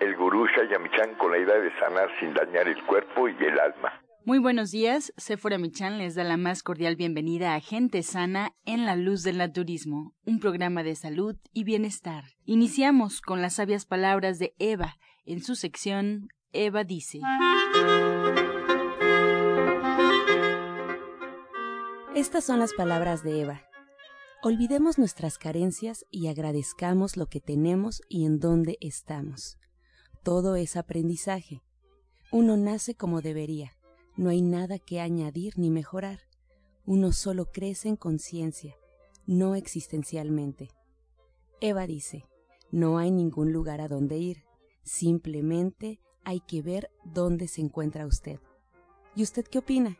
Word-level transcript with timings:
el 0.00 0.16
gurú 0.16 0.46
Shayamichan 0.46 1.14
con 1.16 1.32
la 1.32 1.38
idea 1.38 1.58
de 1.58 1.70
sanar 1.78 2.08
sin 2.20 2.34
dañar 2.34 2.68
el 2.68 2.82
cuerpo 2.84 3.28
y 3.28 3.36
el 3.44 3.58
alma. 3.58 4.00
Muy 4.26 4.38
buenos 4.38 4.70
días, 4.70 5.12
Sephora 5.18 5.58
Michan 5.58 5.98
les 5.98 6.14
da 6.14 6.24
la 6.24 6.38
más 6.38 6.62
cordial 6.62 6.96
bienvenida 6.96 7.54
a 7.54 7.60
Gente 7.60 8.02
Sana 8.02 8.52
en 8.64 8.86
la 8.86 8.96
Luz 8.96 9.22
del 9.22 9.36
Naturismo, 9.36 10.14
un 10.24 10.40
programa 10.40 10.82
de 10.82 10.94
salud 10.94 11.36
y 11.52 11.64
bienestar. 11.64 12.24
Iniciamos 12.46 13.20
con 13.20 13.42
las 13.42 13.56
sabias 13.56 13.84
palabras 13.84 14.38
de 14.38 14.54
Eva 14.58 14.96
en 15.26 15.42
su 15.42 15.56
sección 15.56 16.28
Eva 16.52 16.84
dice. 16.84 17.20
Estas 22.14 22.44
son 22.44 22.60
las 22.60 22.72
palabras 22.72 23.24
de 23.24 23.42
Eva. 23.42 23.62
Olvidemos 24.42 24.98
nuestras 24.98 25.36
carencias 25.36 26.06
y 26.10 26.28
agradezcamos 26.28 27.16
lo 27.16 27.26
que 27.26 27.40
tenemos 27.40 28.00
y 28.08 28.24
en 28.24 28.38
dónde 28.38 28.78
estamos. 28.80 29.58
Todo 30.24 30.56
es 30.56 30.76
aprendizaje. 30.76 31.60
Uno 32.32 32.56
nace 32.56 32.94
como 32.94 33.20
debería. 33.20 33.72
No 34.16 34.30
hay 34.30 34.40
nada 34.40 34.78
que 34.78 34.98
añadir 34.98 35.58
ni 35.58 35.68
mejorar. 35.68 36.20
Uno 36.86 37.12
solo 37.12 37.52
crece 37.52 37.90
en 37.90 37.96
conciencia, 37.96 38.74
no 39.26 39.54
existencialmente. 39.54 40.70
Eva 41.60 41.86
dice, 41.86 42.24
no 42.70 42.96
hay 42.96 43.10
ningún 43.10 43.52
lugar 43.52 43.82
a 43.82 43.88
donde 43.88 44.16
ir. 44.16 44.44
Simplemente 44.82 46.00
hay 46.24 46.40
que 46.40 46.62
ver 46.62 46.90
dónde 47.04 47.46
se 47.46 47.60
encuentra 47.60 48.06
usted. 48.06 48.40
¿Y 49.14 49.24
usted 49.24 49.44
qué 49.44 49.58
opina? 49.58 49.98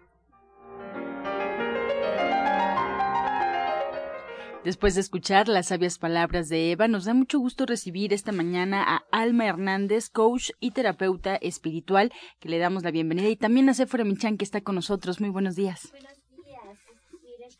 Después 4.64 4.94
de 4.94 5.02
escuchar 5.02 5.48
las 5.48 5.66
sabias 5.66 5.98
palabras 5.98 6.48
de 6.48 6.72
Eva, 6.72 6.88
nos 6.88 7.04
da 7.04 7.12
mucho 7.12 7.38
gusto 7.38 7.66
recibir 7.66 8.14
esta 8.14 8.32
mañana 8.32 8.82
a 8.82 9.04
Alma 9.12 9.44
Hernández, 9.44 10.08
coach 10.08 10.52
y 10.58 10.70
terapeuta 10.70 11.36
espiritual, 11.36 12.10
que 12.40 12.48
le 12.48 12.56
damos 12.58 12.82
la 12.82 12.90
bienvenida, 12.90 13.28
y 13.28 13.36
también 13.36 13.68
a 13.68 13.74
Sephora 13.74 14.04
Michan, 14.04 14.38
que 14.38 14.44
está 14.44 14.62
con 14.62 14.76
nosotros. 14.76 15.20
Muy 15.20 15.28
buenos 15.28 15.54
días. 15.54 15.92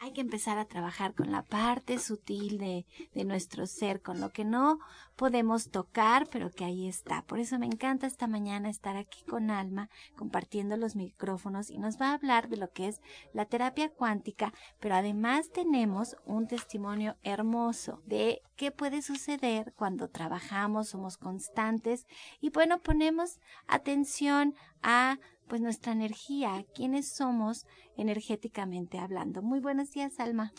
Hay 0.01 0.13
que 0.13 0.21
empezar 0.21 0.59
a 0.59 0.65
trabajar 0.65 1.15
con 1.15 1.31
la 1.31 1.43
parte 1.43 1.99
sutil 1.99 2.59
de, 2.59 2.87
nuestro 3.25 3.67
ser, 3.67 4.03
con 4.03 4.21
lo 4.21 4.31
que 4.31 4.45
no 4.45 4.79
podemos 5.17 5.71
tocar, 5.71 6.27
pero 6.31 6.51
que 6.51 6.65
ahí 6.65 6.89
está. 6.89 7.23
Por 7.23 7.39
eso 7.39 7.59
me 7.59 7.67
encanta 7.67 8.07
esta 8.07 8.27
mañana 8.27 8.69
estar 8.69 8.97
aquí 8.97 9.23
con 9.25 9.51
Alma, 9.51 9.89
compartiendo 10.17 10.77
los 10.77 10.97
micrófonos 10.97 11.71
y 11.71 11.79
nos 11.79 12.01
va 12.01 12.11
a 12.11 12.15
hablar 12.15 12.49
de 12.49 12.57
lo 12.57 12.71
que 12.71 12.89
es 12.89 13.01
la 13.33 13.47
terapia 13.47 13.89
cuántica, 13.91 14.53
pero 14.81 14.95
además 14.95 15.51
tenemos 15.51 16.17
un 16.25 16.47
testimonio 16.47 17.17
hermoso 17.23 18.03
de 18.07 18.43
qué 18.57 18.71
puede 18.71 19.03
suceder 19.03 19.73
cuando 19.77 20.09
trabajamos, 20.09 20.89
somos 20.89 21.17
constantes 21.17 22.07
y 22.41 22.51
bueno, 22.51 22.81
ponemos 22.81 23.39
atención 23.67 24.55
a 24.83 25.19
pues 25.48 25.61
nuestra 25.61 25.92
energía, 25.92 26.64
quiénes 26.75 27.09
somos 27.09 27.67
energéticamente 27.97 28.98
hablando. 28.98 29.42
Muy 29.42 29.61
buenos 29.61 29.91
días, 29.91 30.19
Alma. 30.19 30.53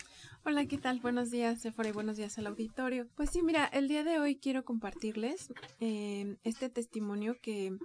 Hola, 0.46 0.68
¿qué 0.68 0.78
tal? 0.78 1.00
Buenos 1.00 1.32
días, 1.32 1.62
Sephora, 1.62 1.90
y 1.90 1.92
buenos 1.92 2.18
días 2.18 2.38
al 2.38 2.48
auditorio. 2.48 3.08
Pues 3.16 3.32
sí, 3.32 3.42
mira, 3.42 3.66
el 3.66 3.88
día 3.88 4.04
de 4.04 4.20
hoy 4.20 4.36
quiero 4.36 4.64
compartirles 4.64 5.52
eh, 5.80 6.38
este 6.44 6.70
testimonio 6.70 7.38
que 7.42 7.76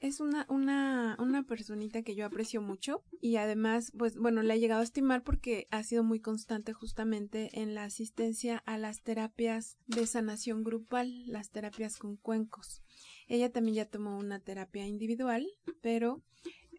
es 0.00 0.20
una, 0.20 0.44
una, 0.48 1.16
una 1.18 1.42
personita 1.44 2.02
que 2.02 2.14
yo 2.14 2.26
aprecio 2.26 2.60
mucho 2.60 3.02
y 3.20 3.36
además, 3.36 3.92
pues 3.96 4.16
bueno, 4.16 4.42
le 4.42 4.54
he 4.54 4.60
llegado 4.60 4.82
a 4.82 4.84
estimar 4.84 5.22
porque 5.22 5.66
ha 5.70 5.82
sido 5.82 6.04
muy 6.04 6.20
constante 6.20 6.72
justamente 6.72 7.60
en 7.60 7.74
la 7.74 7.84
asistencia 7.84 8.62
a 8.66 8.76
las 8.78 9.02
terapias 9.02 9.78
de 9.86 10.06
sanación 10.06 10.64
grupal, 10.64 11.26
las 11.26 11.50
terapias 11.50 11.96
con 11.96 12.16
cuencos. 12.16 12.82
Ella 13.32 13.50
también 13.50 13.76
ya 13.76 13.84
tomó 13.86 14.18
una 14.18 14.40
terapia 14.40 14.86
individual, 14.86 15.48
pero 15.80 16.22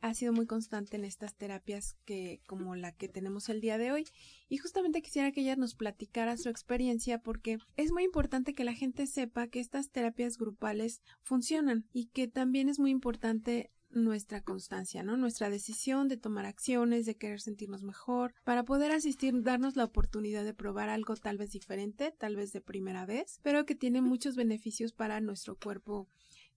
ha 0.04 0.14
sido 0.14 0.34
muy 0.34 0.46
constante 0.46 0.98
en 0.98 1.04
estas 1.04 1.34
terapias 1.34 1.96
que 2.06 2.42
como 2.46 2.76
la 2.76 2.92
que 2.92 3.10
tenemos 3.10 3.50
el 3.50 3.60
día 3.60 3.80
de 3.80 3.92
hoy 3.92 4.06
y 4.50 4.58
justamente 4.58 5.02
quisiera 5.02 5.32
que 5.32 5.42
ella 5.42 5.56
nos 5.56 5.74
platicara 5.74 6.38
su 6.38 6.50
experiencia 6.50 7.18
porque 7.18 7.58
es 7.76 7.92
muy 7.92 8.04
importante 8.04 8.54
que 8.54 8.66
la 8.66 8.76
gente 8.76 9.08
sepa 9.08 9.48
que 9.48 9.62
estas 9.62 9.90
terapias 9.90 10.38
grupales 10.38 11.02
funcionan 11.24 11.88
y 11.92 12.10
que 12.10 12.28
también 12.28 12.70
es 12.70 12.78
muy 12.78 12.92
importante 12.92 13.72
nuestra 13.90 14.42
constancia, 14.42 15.04
¿no? 15.04 15.18
Nuestra 15.18 15.50
decisión 15.50 16.08
de 16.08 16.18
tomar 16.18 16.46
acciones, 16.46 17.06
de 17.06 17.16
querer 17.16 17.42
sentirnos 17.42 17.84
mejor, 17.84 18.34
para 18.44 18.64
poder 18.64 18.92
asistir, 18.92 19.42
darnos 19.42 19.76
la 19.76 19.86
oportunidad 19.86 20.44
de 20.44 20.54
probar 20.54 20.90
algo 20.90 21.16
tal 21.16 21.38
vez 21.38 21.52
diferente, 21.52 22.12
tal 22.12 22.36
vez 22.36 22.52
de 22.54 22.62
primera 22.62 23.06
vez, 23.06 23.40
pero 23.44 23.66
que 23.66 23.76
tiene 23.76 24.02
muchos 24.02 24.36
beneficios 24.36 24.94
para 24.94 25.20
nuestro 25.22 25.56
cuerpo 25.56 26.08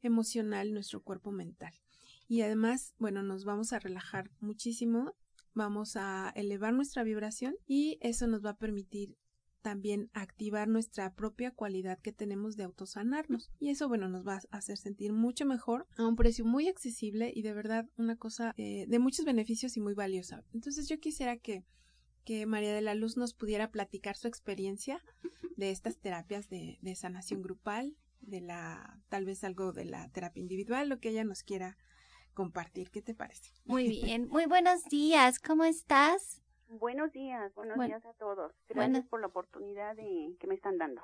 emocional, 0.02 0.72
nuestro 0.72 1.02
cuerpo 1.02 1.32
mental 1.32 1.74
y 2.28 2.42
además, 2.42 2.94
bueno, 2.98 3.22
nos 3.22 3.44
vamos 3.44 3.72
a 3.72 3.78
relajar 3.78 4.30
muchísimo, 4.40 5.14
vamos 5.54 5.96
a 5.96 6.32
elevar 6.34 6.74
nuestra 6.74 7.04
vibración 7.04 7.56
y 7.66 7.98
eso 8.00 8.26
nos 8.26 8.44
va 8.44 8.50
a 8.50 8.58
permitir 8.58 9.16
también 9.62 10.10
activar 10.12 10.68
nuestra 10.68 11.12
propia 11.14 11.50
cualidad 11.50 11.98
que 12.00 12.12
tenemos 12.12 12.56
de 12.56 12.64
autosanarnos. 12.64 13.50
Y 13.58 13.70
eso, 13.70 13.88
bueno, 13.88 14.08
nos 14.08 14.26
va 14.26 14.34
a 14.34 14.56
hacer 14.56 14.76
sentir 14.76 15.12
mucho 15.12 15.44
mejor 15.44 15.88
a 15.96 16.06
un 16.06 16.14
precio 16.14 16.44
muy 16.44 16.68
accesible 16.68 17.32
y 17.34 17.42
de 17.42 17.52
verdad 17.52 17.88
una 17.96 18.16
cosa 18.16 18.54
eh, 18.56 18.86
de 18.88 18.98
muchos 18.98 19.24
beneficios 19.24 19.76
y 19.76 19.80
muy 19.80 19.94
valiosa. 19.94 20.44
Entonces 20.52 20.88
yo 20.88 21.00
quisiera 21.00 21.36
que, 21.36 21.64
que 22.24 22.46
María 22.46 22.74
de 22.74 22.82
la 22.82 22.94
Luz 22.94 23.16
nos 23.16 23.34
pudiera 23.34 23.70
platicar 23.72 24.16
su 24.16 24.28
experiencia 24.28 25.02
de 25.56 25.70
estas 25.70 25.98
terapias 25.98 26.48
de, 26.48 26.78
de 26.80 26.94
sanación 26.94 27.42
grupal, 27.42 27.96
de 28.20 28.40
la, 28.40 29.00
tal 29.08 29.24
vez 29.24 29.44
algo 29.44 29.72
de 29.72 29.84
la 29.84 30.08
terapia 30.10 30.40
individual, 30.40 30.88
lo 30.88 30.98
que 31.00 31.10
ella 31.10 31.24
nos 31.24 31.42
quiera 31.42 31.76
compartir. 32.34 32.90
¿Qué 32.90 33.02
te 33.02 33.14
parece? 33.14 33.50
Muy 33.64 33.88
bien. 34.02 34.28
Muy 34.28 34.46
buenos 34.46 34.84
días. 34.84 35.38
¿Cómo 35.38 35.64
estás? 35.64 36.42
Buenos 36.68 37.12
días, 37.12 37.54
buenos 37.54 37.76
Bueno. 37.76 37.94
días 37.94 38.04
a 38.04 38.12
todos. 38.14 38.52
Gracias 38.68 38.92
Bueno. 38.92 39.06
por 39.08 39.20
la 39.20 39.28
oportunidad 39.28 39.94
de, 39.94 40.34
que 40.40 40.46
me 40.46 40.54
están 40.56 40.78
dando. 40.78 41.00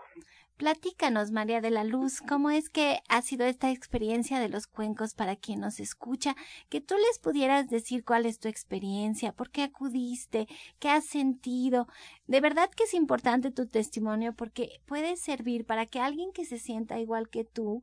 Platícanos, 0.57 1.31
María 1.31 1.61
de 1.61 1.71
la 1.71 1.85
Luz, 1.85 2.21
¿cómo 2.21 2.51
es 2.51 2.69
que 2.69 2.99
ha 3.09 3.23
sido 3.23 3.47
esta 3.47 3.71
experiencia 3.71 4.41
de 4.41 4.49
los 4.49 4.67
cuencos 4.67 5.15
para 5.15 5.37
quien 5.37 5.61
nos 5.61 5.79
escucha? 5.79 6.35
Que 6.69 6.81
tú 6.81 6.97
les 6.97 7.19
pudieras 7.21 7.69
decir 7.69 8.05
cuál 8.05 8.27
es 8.27 8.39
tu 8.39 8.49
experiencia, 8.49 9.33
por 9.33 9.51
qué 9.51 9.63
acudiste, 9.63 10.47
qué 10.81 10.91
has 10.91 11.07
sentido. 11.07 11.87
De 12.27 12.41
verdad 12.41 12.69
que 12.71 12.85
es 12.85 12.95
importante 12.95 13.51
tu 13.51 13.67
testimonio 13.67 14.33
porque 14.35 14.81
puede 14.87 15.17
servir 15.17 15.65
para 15.65 15.87
que 15.87 16.01
alguien 16.01 16.33
que 16.33 16.45
se 16.45 16.59
sienta 16.59 16.99
igual 16.99 17.29
que 17.29 17.45
tú 17.45 17.83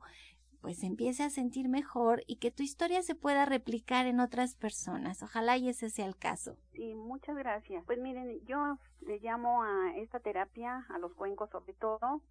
pues 0.62 0.84
empiece 0.84 1.24
a 1.24 1.30
sentir 1.30 1.70
mejor 1.70 2.24
y 2.28 2.38
que 2.38 2.52
tu 2.52 2.64
historia 2.64 3.02
se 3.02 3.16
pueda 3.16 3.46
replicar 3.46 4.06
en 4.06 4.20
otras 4.20 4.56
personas. 4.56 5.24
Ojalá 5.24 5.58
y 5.58 5.70
ese 5.70 5.90
sea 5.90 6.06
el 6.06 6.18
caso. 6.18 6.58
Sí, 6.74 6.94
muchas 6.96 7.36
gracias. 7.38 7.84
Pues 7.86 8.00
miren, 8.00 8.46
yo 8.46 8.78
le 9.02 9.20
llamo 9.20 9.64
a 9.64 9.96
esta 9.98 10.20
terapia, 10.20 10.86
a 10.90 10.98
los 11.00 11.14
cuencos 11.14 11.50
sobre 11.50 11.74
todo, 11.74 12.22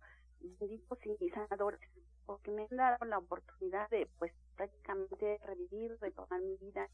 benditos 0.61 0.99
y 1.21 1.31
sanadores, 1.31 1.81
porque 2.27 2.51
me 2.51 2.67
han 2.71 2.77
dado 2.77 3.05
la 3.07 3.19
oportunidad 3.19 3.89
de, 3.91 4.07
pues, 4.19 4.33
prácticamente 4.57 5.39
revivir, 5.45 5.97
retomar 6.01 6.41
mi 6.43 6.57
vida, 6.57 6.89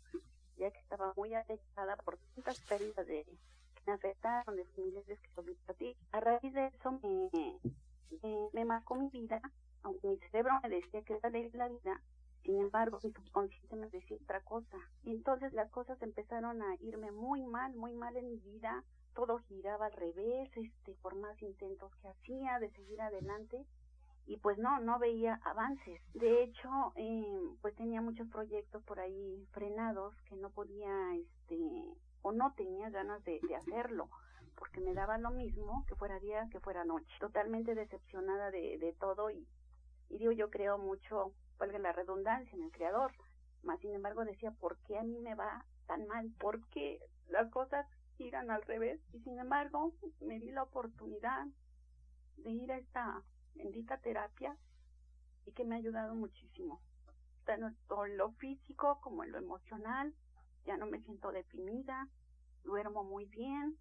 ya 0.57 0.71
que 0.71 0.79
estaba 0.79 1.13
muy 1.17 1.35
afectada 1.35 1.97
por 1.97 2.19
tantas 2.35 2.61
pérdidas 2.61 3.07
de 3.07 3.25
que 3.25 3.83
me 3.87 3.93
afectaron, 3.93 4.57
de 4.57 4.65
familiares 4.67 5.19
que 5.21 5.57
a 5.69 5.75
ti. 5.75 5.97
A 6.13 6.21
raíz 6.21 6.53
de 6.53 6.67
eso 6.69 6.93
me, 8.23 8.51
me 8.53 8.65
marcó 8.65 8.95
mi 8.95 9.09
vida, 9.09 9.41
aunque 9.85 10.09
mi 10.09 10.19
cerebro 10.19 10.53
me 10.63 10.69
decía 10.69 11.03
que 11.03 11.15
era 11.15 11.31
de 11.31 11.51
la 11.55 11.69
vida, 11.69 12.01
sin 12.45 12.61
embargo, 12.61 12.99
mi 13.03 13.11
subconsciente 13.11 13.75
me 13.75 13.89
decía 13.89 14.19
otra 14.23 14.43
cosa. 14.43 14.77
Y 15.03 15.13
entonces 15.13 15.53
las 15.55 15.71
cosas 15.71 16.01
empezaron 16.03 16.61
a 16.63 16.75
irme 16.81 17.11
muy 17.11 17.43
mal, 17.43 17.75
muy 17.75 17.95
mal 17.95 18.17
en 18.17 18.29
mi 18.29 18.39
vida. 18.39 18.85
Todo 19.15 19.39
giraba 19.49 19.87
al 19.87 19.93
revés, 19.93 20.51
este, 20.55 20.93
por 21.01 21.15
más 21.17 21.41
intentos 21.41 21.91
que 21.97 22.09
hacía 22.09 22.59
de 22.59 22.71
seguir 22.73 23.01
adelante. 23.01 23.65
Y 24.27 24.37
pues 24.39 24.59
no, 24.59 24.79
no 24.81 24.99
veía 24.99 25.41
avances. 25.45 26.03
De 26.13 26.43
hecho, 26.43 26.69
eh, 26.97 27.49
pues 27.63 27.75
tenía 27.77 28.03
muchos 28.03 28.29
proyectos 28.29 28.83
por 28.85 29.01
ahí 29.01 29.47
frenados 29.53 30.15
que 30.29 30.37
no 30.37 30.51
podía, 30.51 31.15
este, 31.15 31.95
o 32.21 32.33
no 32.33 32.53
tenía 32.57 32.91
ganas 32.91 33.25
de, 33.25 33.41
de 33.49 33.57
hacerlo 33.57 34.09
porque 34.57 34.81
me 34.81 34.95
daba 34.95 35.19
lo 35.19 35.31
mismo 35.31 35.85
que 35.89 35.97
fuera 35.97 36.21
día 36.21 36.49
que 36.51 36.61
fuera 36.61 36.85
noche. 36.85 37.13
Totalmente 37.19 37.75
decepcionada 37.75 38.53
de, 38.53 38.79
de 38.79 38.93
todo 38.93 39.31
y, 39.31 39.47
y 40.15 40.19
digo, 40.19 40.31
yo 40.31 40.49
creo 40.49 40.79
mucho, 40.79 41.35
valga 41.59 41.79
la 41.81 41.93
redundancia, 41.93 42.57
en 42.57 42.63
el 42.63 42.71
creador. 42.71 43.13
Más 43.65 43.81
sin 43.81 43.93
embargo 43.93 44.25
decía, 44.25 44.53
¿por 44.53 44.79
qué 44.87 44.97
a 44.97 45.03
mí 45.03 45.19
me 45.19 45.35
va 45.35 45.67
tan 45.89 46.07
mal? 46.07 46.31
¿Por 46.39 46.65
qué 46.69 47.01
las 47.29 47.51
cosas 47.51 47.85
giran 48.17 48.49
al 48.49 48.63
revés? 48.63 49.01
Y 49.13 49.19
sin 49.23 49.41
embargo 49.41 49.93
me 50.21 50.39
di 50.39 50.53
la 50.53 50.63
oportunidad 50.63 51.47
de 52.37 52.51
ir 52.51 52.71
a 52.71 52.79
esta 52.79 53.23
bendita 53.57 53.99
terapia 53.99 54.57
y 55.47 55.53
que 55.53 55.65
me 55.65 55.75
ha 55.75 55.79
ayudado 55.79 56.15
muchísimo, 56.15 56.81
tanto 57.45 58.07
en 58.07 58.17
lo 58.17 58.31
físico 58.35 59.01
como 59.01 59.25
en 59.25 59.33
lo 59.33 59.39
emocional. 59.39 60.15
Ya 60.65 60.77
no 60.77 60.87
me 60.87 61.01
siento 61.01 61.33
deprimida, 61.33 62.09
duermo 62.63 63.03
muy 63.03 63.25
bien. 63.25 63.77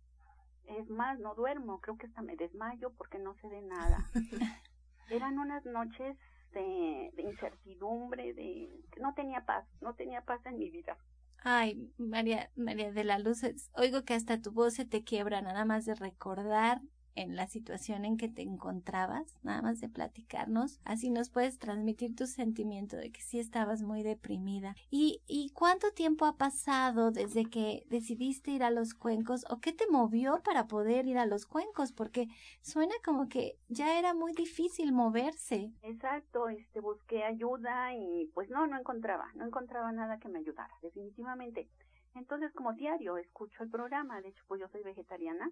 Es 0.66 0.90
más, 0.90 1.20
no 1.20 1.36
duermo, 1.36 1.80
creo 1.80 1.96
que 1.96 2.08
hasta 2.08 2.24
me 2.24 2.36
desmayo 2.36 2.92
porque 2.94 3.20
no 3.20 3.36
sé 3.36 3.50
de 3.50 3.62
nada. 3.62 4.10
Eran 5.14 5.38
unas 5.38 5.66
noches 5.66 6.18
de, 6.54 7.12
de 7.16 7.22
incertidumbre, 7.24 8.34
de 8.34 8.70
no 9.00 9.14
tenía 9.14 9.46
paz, 9.46 9.66
no 9.82 9.94
tenía 9.96 10.22
paz 10.22 10.46
en 10.46 10.58
mi 10.58 10.70
vida. 10.70 10.98
Ay, 11.46 11.92
María, 11.98 12.50
María 12.56 12.92
de 12.92 13.04
la 13.04 13.20
Luz, 13.20 13.42
oigo 13.76 14.04
que 14.04 14.14
hasta 14.14 14.42
tu 14.42 14.52
voz 14.52 14.76
se 14.76 14.86
te 14.86 15.04
quiebra 15.04 15.42
nada 15.42 15.66
más 15.66 15.86
de 15.86 15.96
recordar 15.96 16.82
en 17.16 17.36
la 17.36 17.48
situación 17.48 18.06
en 18.06 18.18
que 18.18 18.30
te 18.30 18.42
encontrabas, 18.42 19.36
nada 19.44 19.62
más 19.62 19.80
de 19.80 19.90
platicarnos, 19.90 20.80
así 20.84 21.10
nos 21.10 21.30
puedes 21.30 21.60
transmitir 21.60 22.16
tu 22.16 22.28
sentimiento 22.28 22.98
de 22.98 23.12
que 23.12 23.22
sí 23.22 23.40
estabas 23.40 23.82
muy 23.82 24.04
deprimida. 24.04 24.76
¿Y, 24.90 25.22
y 25.28 25.52
cuánto 25.52 25.92
tiempo 25.92 26.26
ha 26.26 26.38
pasado 26.38 27.12
desde 27.12 27.46
que 27.46 27.86
decidiste 27.90 28.52
ir 28.52 28.64
a 28.64 28.72
los 28.72 28.94
cuencos 28.94 29.46
o 29.50 29.60
qué 29.60 29.74
te 29.74 29.88
movió 29.90 30.42
para 30.44 30.68
poder 30.68 31.06
ir 31.08 31.18
a 31.18 31.26
los 31.26 31.46
cuencos? 31.46 31.92
Porque 31.92 32.28
suena 32.62 32.94
como 33.06 33.28
que 33.28 33.58
ya 33.70 33.98
era 34.00 34.14
muy 34.14 34.34
difícil 34.34 34.92
moverse. 34.92 35.72
Exacto, 35.82 36.50
este 36.50 36.80
busqué 36.80 37.24
ayuda 37.24 37.94
y 37.96 38.30
pues 38.34 38.50
no, 38.50 38.68
no 38.68 38.80
encontraba, 38.80 39.32
no 39.36 39.46
encontraba 39.46 39.92
nada 39.92 40.20
que 40.20 40.30
me 40.30 40.40
ayudara, 40.40 40.74
definitivamente. 40.82 41.70
Entonces, 42.16 42.52
como 42.54 42.74
diario, 42.74 43.18
escucho 43.18 43.64
el 43.64 43.70
programa. 43.70 44.22
De 44.22 44.30
hecho, 44.30 44.44
pues 44.48 44.62
yo 44.62 44.68
soy 44.70 44.84
vegetariana. 44.84 45.50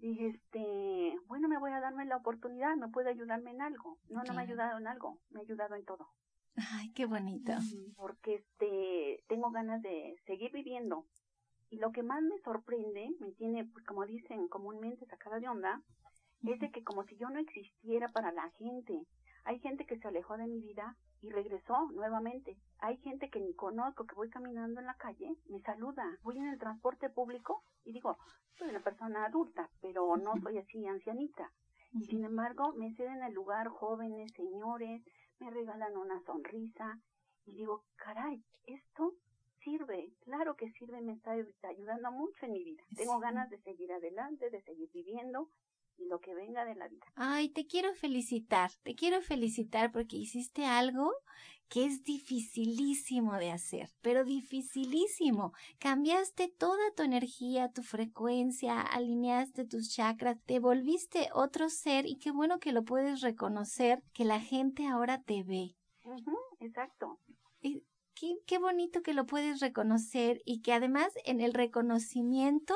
Y 0.00 0.26
este, 0.26 1.14
bueno, 1.26 1.48
me 1.48 1.58
voy 1.58 1.72
a 1.72 1.80
darme 1.80 2.04
la 2.06 2.16
oportunidad. 2.16 2.76
¿Me 2.76 2.88
puede 2.88 3.10
ayudarme 3.10 3.50
en 3.50 3.62
algo? 3.62 3.98
No, 4.08 4.22
no 4.24 4.34
me 4.34 4.40
ha 4.40 4.44
ayudado 4.44 4.78
en 4.78 4.86
algo. 4.86 5.20
Me 5.30 5.40
ha 5.40 5.42
ayudado 5.42 5.74
en 5.74 5.84
todo. 5.84 6.08
Ay, 6.56 6.92
qué 6.92 7.06
bonito. 7.06 7.52
Porque 7.96 8.36
este, 8.36 9.24
tengo 9.28 9.50
ganas 9.50 9.82
de 9.82 10.16
seguir 10.26 10.52
viviendo. 10.52 11.06
Y 11.70 11.78
lo 11.78 11.92
que 11.92 12.02
más 12.02 12.22
me 12.22 12.38
sorprende, 12.44 13.10
me 13.20 13.32
tiene, 13.32 13.64
pues 13.64 13.84
como 13.84 14.06
dicen 14.06 14.48
comúnmente, 14.48 15.06
sacada 15.06 15.40
de 15.40 15.48
onda, 15.48 15.82
es 16.42 16.60
de 16.60 16.70
que 16.70 16.84
como 16.84 17.04
si 17.04 17.16
yo 17.16 17.28
no 17.30 17.38
existiera 17.40 18.08
para 18.08 18.32
la 18.32 18.50
gente. 18.58 19.02
Hay 19.44 19.58
gente 19.60 19.84
que 19.84 19.98
se 19.98 20.08
alejó 20.08 20.36
de 20.36 20.46
mi 20.46 20.60
vida 20.60 20.96
y 21.24 21.30
regresó 21.30 21.90
nuevamente. 21.92 22.58
Hay 22.80 22.98
gente 22.98 23.30
que 23.30 23.40
ni 23.40 23.54
conozco, 23.54 24.04
que 24.04 24.14
voy 24.14 24.28
caminando 24.28 24.80
en 24.80 24.86
la 24.86 24.94
calle, 24.94 25.34
me 25.48 25.58
saluda. 25.60 26.04
Voy 26.22 26.36
en 26.36 26.48
el 26.48 26.58
transporte 26.58 27.08
público 27.08 27.64
y 27.82 27.92
digo, 27.92 28.18
soy 28.58 28.68
una 28.68 28.80
persona 28.80 29.24
adulta, 29.24 29.70
pero 29.80 30.16
no 30.18 30.34
soy 30.42 30.58
así 30.58 30.86
ancianita. 30.86 31.50
Y 31.92 32.04
sin 32.04 32.24
embargo, 32.24 32.74
me 32.74 32.94
ceden 32.94 33.22
el 33.22 33.32
lugar 33.32 33.68
jóvenes, 33.68 34.32
señores, 34.32 35.02
me 35.38 35.50
regalan 35.50 35.96
una 35.96 36.20
sonrisa 36.24 37.00
y 37.46 37.52
digo, 37.52 37.84
caray, 37.96 38.44
esto 38.66 39.14
sirve, 39.60 40.12
claro 40.20 40.56
que 40.56 40.70
sirve, 40.72 41.00
me 41.00 41.14
está 41.14 41.32
ayudando 41.62 42.12
mucho 42.12 42.44
en 42.44 42.52
mi 42.52 42.64
vida. 42.64 42.82
Tengo 42.96 43.18
ganas 43.18 43.48
de 43.48 43.58
seguir 43.62 43.90
adelante, 43.92 44.50
de 44.50 44.60
seguir 44.60 44.90
viviendo 44.92 45.48
y 45.96 46.06
lo 46.06 46.20
que 46.20 46.34
venga 46.34 46.64
de 46.64 46.74
la 46.74 46.88
vida. 46.88 47.06
Ay, 47.14 47.48
te 47.48 47.66
quiero 47.66 47.94
felicitar, 47.94 48.70
te 48.82 48.94
quiero 48.94 49.20
felicitar 49.22 49.92
porque 49.92 50.16
hiciste 50.16 50.64
algo 50.64 51.12
que 51.68 51.86
es 51.86 52.04
dificilísimo 52.04 53.36
de 53.38 53.50
hacer, 53.50 53.90
pero 54.00 54.24
dificilísimo. 54.24 55.52
Cambiaste 55.78 56.48
toda 56.48 56.92
tu 56.96 57.02
energía, 57.02 57.70
tu 57.70 57.82
frecuencia, 57.82 58.80
alineaste 58.80 59.64
tus 59.64 59.90
chakras, 59.90 60.38
te 60.44 60.58
volviste 60.58 61.30
otro 61.32 61.68
ser 61.68 62.06
y 62.06 62.18
qué 62.18 62.30
bueno 62.30 62.58
que 62.58 62.72
lo 62.72 62.84
puedes 62.84 63.22
reconocer, 63.22 64.02
que 64.12 64.24
la 64.24 64.40
gente 64.40 64.86
ahora 64.86 65.22
te 65.22 65.42
ve. 65.42 65.76
exacto. 66.60 67.18
qué, 67.60 68.36
qué 68.46 68.58
bonito 68.58 69.02
que 69.02 69.14
lo 69.14 69.26
puedes 69.26 69.60
reconocer 69.60 70.42
y 70.44 70.60
que 70.60 70.72
además 70.72 71.12
en 71.24 71.40
el 71.40 71.54
reconocimiento 71.54 72.74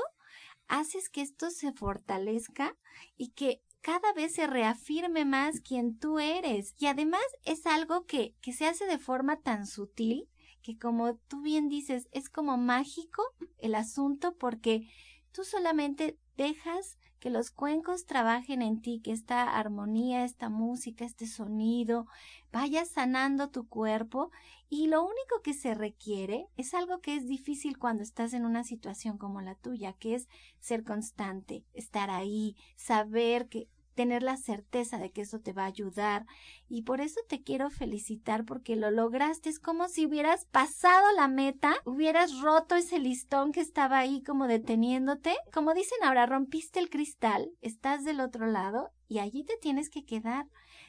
haces 0.68 1.08
que 1.08 1.22
esto 1.22 1.50
se 1.50 1.72
fortalezca 1.72 2.76
y 3.16 3.30
que 3.30 3.62
cada 3.80 4.12
vez 4.12 4.34
se 4.34 4.46
reafirme 4.46 5.24
más 5.24 5.60
quién 5.60 5.98
tú 5.98 6.18
eres. 6.18 6.74
Y 6.78 6.86
además 6.86 7.22
es 7.44 7.66
algo 7.66 8.06
que, 8.06 8.34
que 8.40 8.52
se 8.52 8.66
hace 8.66 8.86
de 8.86 8.98
forma 8.98 9.40
tan 9.40 9.66
sutil 9.66 10.28
que 10.62 10.78
como 10.78 11.16
tú 11.28 11.40
bien 11.40 11.68
dices, 11.68 12.08
es 12.12 12.28
como 12.28 12.58
mágico 12.58 13.22
el 13.58 13.74
asunto 13.74 14.36
porque 14.36 14.88
tú 15.32 15.44
solamente 15.44 16.18
dejas 16.36 16.98
que 17.18 17.30
los 17.30 17.50
cuencos 17.50 18.06
trabajen 18.06 18.62
en 18.62 18.80
ti, 18.80 19.00
que 19.02 19.12
esta 19.12 19.58
armonía, 19.58 20.24
esta 20.24 20.48
música, 20.48 21.04
este 21.04 21.26
sonido 21.26 22.06
vaya 22.52 22.84
sanando 22.84 23.50
tu 23.50 23.68
cuerpo 23.68 24.30
y 24.70 24.86
lo 24.86 25.02
único 25.02 25.42
que 25.42 25.54
se 25.54 25.74
requiere 25.74 26.46
es 26.56 26.74
algo 26.74 27.00
que 27.00 27.16
es 27.16 27.26
difícil 27.26 27.78
cuando 27.78 28.02
estás 28.02 28.32
en 28.34 28.44
una 28.44 28.64
situación 28.64 29.18
como 29.18 29.40
la 29.40 29.54
tuya, 29.54 29.94
que 29.94 30.14
es 30.14 30.28
ser 30.60 30.84
constante, 30.84 31.64
estar 31.72 32.10
ahí, 32.10 32.54
saber 32.76 33.48
que 33.48 33.68
tener 33.98 34.22
la 34.22 34.36
certeza 34.36 34.96
de 34.98 35.10
que 35.10 35.22
eso 35.22 35.40
te 35.40 35.52
va 35.52 35.64
a 35.64 35.66
ayudar 35.66 36.24
y 36.68 36.82
por 36.82 37.00
eso 37.00 37.20
te 37.28 37.42
quiero 37.42 37.68
felicitar 37.68 38.44
porque 38.44 38.76
lo 38.76 38.92
lograste. 38.92 39.48
Es 39.48 39.58
como 39.58 39.88
si 39.88 40.06
hubieras 40.06 40.44
pasado 40.52 41.04
la 41.16 41.26
meta, 41.26 41.74
hubieras 41.84 42.40
roto 42.40 42.76
ese 42.76 43.00
listón 43.00 43.50
que 43.50 43.60
estaba 43.60 43.98
ahí 43.98 44.22
como 44.22 44.46
deteniéndote. 44.46 45.34
Como 45.52 45.74
dicen 45.74 45.98
ahora, 46.04 46.26
rompiste 46.26 46.78
el 46.78 46.90
cristal, 46.90 47.50
estás 47.60 48.04
del 48.04 48.20
otro 48.20 48.46
lado 48.46 48.92
y 49.08 49.18
allí 49.18 49.42
te 49.42 49.56
tienes 49.56 49.90
que 49.90 50.04
quedar. 50.04 50.46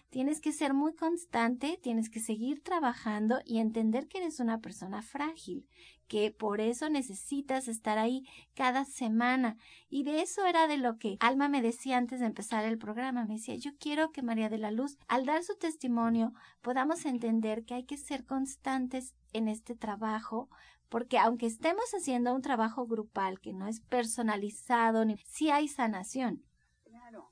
Tienes 0.10 0.42
que 0.42 0.52
ser 0.52 0.74
muy 0.74 0.96
constante, 0.96 1.80
tienes 1.84 2.10
que 2.10 2.20
seguir 2.20 2.64
trabajando 2.64 3.42
y 3.46 3.60
entender 3.60 4.08
que 4.08 4.18
eres 4.18 4.40
una 4.40 4.60
persona 4.60 5.04
frágil, 5.04 5.68
que 6.08 6.32
por 6.32 6.62
eso 6.62 6.90
necesitas 6.90 7.68
estar 7.68 8.00
ahí 8.00 8.26
cada 8.56 8.86
semana. 8.86 9.56
Y 9.88 10.04
de 10.04 10.24
eso 10.24 10.48
era 10.48 10.68
de 10.68 10.78
lo 10.78 10.98
que 10.98 11.18
Alma 11.20 11.48
me 11.48 11.62
decía 11.62 11.98
antes 11.98 12.22
de 12.22 12.26
empezar 12.26 12.66
el 12.66 12.80
programa. 12.80 13.26
Me 13.26 13.36
decía, 13.36 13.56
yo 13.56 13.72
quiero 13.80 14.12
que 14.12 14.24
María 14.24 14.50
de 14.50 14.58
la 14.58 14.72
Luz, 14.72 14.98
al 15.08 15.28
dar 15.28 15.44
su 15.44 15.56
testimonio, 15.58 16.34
podamos 16.62 17.06
entender 17.06 17.64
que 17.64 17.76
hay 17.76 17.84
que 17.84 17.98
ser 17.98 18.26
constantes 18.26 19.14
en 19.32 19.48
este 19.48 19.76
trabajo 19.76 20.50
porque 20.90 21.20
aunque 21.20 21.46
estemos 21.46 21.86
haciendo 21.94 22.34
un 22.34 22.42
trabajo 22.42 22.88
grupal 22.88 23.40
que 23.40 23.54
no 23.54 23.68
es 23.68 23.80
personalizado, 23.80 25.06
ni 25.06 25.18
sí 25.18 25.52
hay 25.52 25.68
sanación. 25.68 26.44
Claro, 26.84 27.30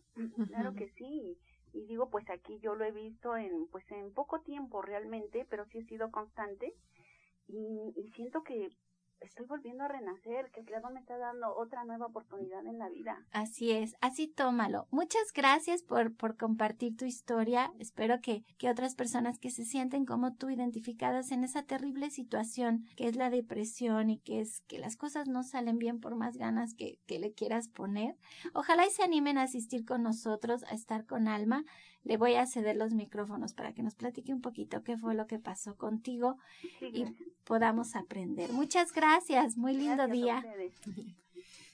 claro 0.48 0.76
que 0.76 0.90
sí 0.90 1.40
y 1.78 1.86
digo 1.86 2.10
pues 2.10 2.30
aquí 2.30 2.60
yo 2.60 2.76
lo 2.76 2.86
he 2.86 2.92
visto 2.92 3.38
en 3.38 3.68
pues 3.68 3.90
en 3.92 4.14
poco 4.14 4.42
tiempo 4.42 4.82
realmente 4.82 5.46
pero 5.50 5.66
sí 5.66 5.80
he 5.80 5.86
sido 5.86 6.12
constante. 6.12 6.74
Y, 7.48 7.94
y 7.96 8.10
siento 8.12 8.44
que 8.44 8.70
estoy 9.22 9.46
volviendo 9.46 9.84
a 9.84 9.88
renacer, 9.88 10.50
que 10.52 10.62
el 10.62 10.66
Creador 10.66 10.94
me 10.94 11.00
está 11.00 11.18
dando 11.18 11.56
otra 11.56 11.84
nueva 11.86 12.08
oportunidad 12.08 12.66
en 12.66 12.78
la 12.78 12.90
vida. 12.90 13.26
Así 13.32 13.72
es, 13.72 13.96
así 14.02 14.28
tómalo. 14.28 14.88
Muchas 14.92 15.34
gracias 15.34 15.84
por, 15.84 16.16
por 16.16 16.38
compartir 16.38 16.96
tu 16.96 17.06
historia. 17.06 17.72
Espero 17.80 18.22
que, 18.22 18.44
que 18.58 18.70
otras 18.70 18.96
personas 18.96 19.40
que 19.40 19.50
se 19.50 19.66
sienten 19.66 20.06
como 20.06 20.34
tú 20.34 20.50
identificadas 20.50 21.32
en 21.32 21.44
esa 21.44 21.64
terrible 21.64 22.10
situación 22.10 22.86
que 22.96 23.08
es 23.08 23.16
la 23.16 23.30
depresión 23.30 24.10
y 24.10 24.20
que 24.20 24.42
es 24.42 24.62
que 24.62 24.80
las 24.80 24.96
cosas 24.96 25.28
no 25.28 25.44
salen 25.44 25.78
bien 25.78 26.00
por 26.00 26.16
más 26.16 26.38
ganas 26.38 26.74
que, 26.74 27.00
que 27.06 27.20
le 27.20 27.34
quieras 27.34 27.68
poner, 27.70 28.16
ojalá 28.54 28.86
y 28.86 28.90
se 28.90 29.04
animen 29.04 29.38
a 29.38 29.44
asistir 29.44 29.86
con 29.86 30.04
nosotros, 30.04 30.64
a 30.64 30.74
estar 30.74 31.06
con 31.06 31.28
Alma. 31.28 31.64
Le 32.08 32.16
voy 32.16 32.36
a 32.36 32.48
ceder 32.48 32.78
los 32.78 32.94
micrófonos 32.94 33.54
para 33.54 33.74
que 33.74 33.84
nos 33.84 33.96
platique 33.96 34.34
un 34.34 34.40
poquito 34.40 34.82
qué 34.82 34.98
fue 34.98 35.14
lo 35.14 35.28
que 35.28 35.40
pasó 35.40 35.76
contigo 35.76 36.38
y 36.80 37.04
podamos 37.44 37.98
aprender. 37.98 38.54
Muchas 38.54 38.94
gracias, 38.94 39.58
muy 39.58 39.74
lindo 39.74 40.08
día. 40.08 40.42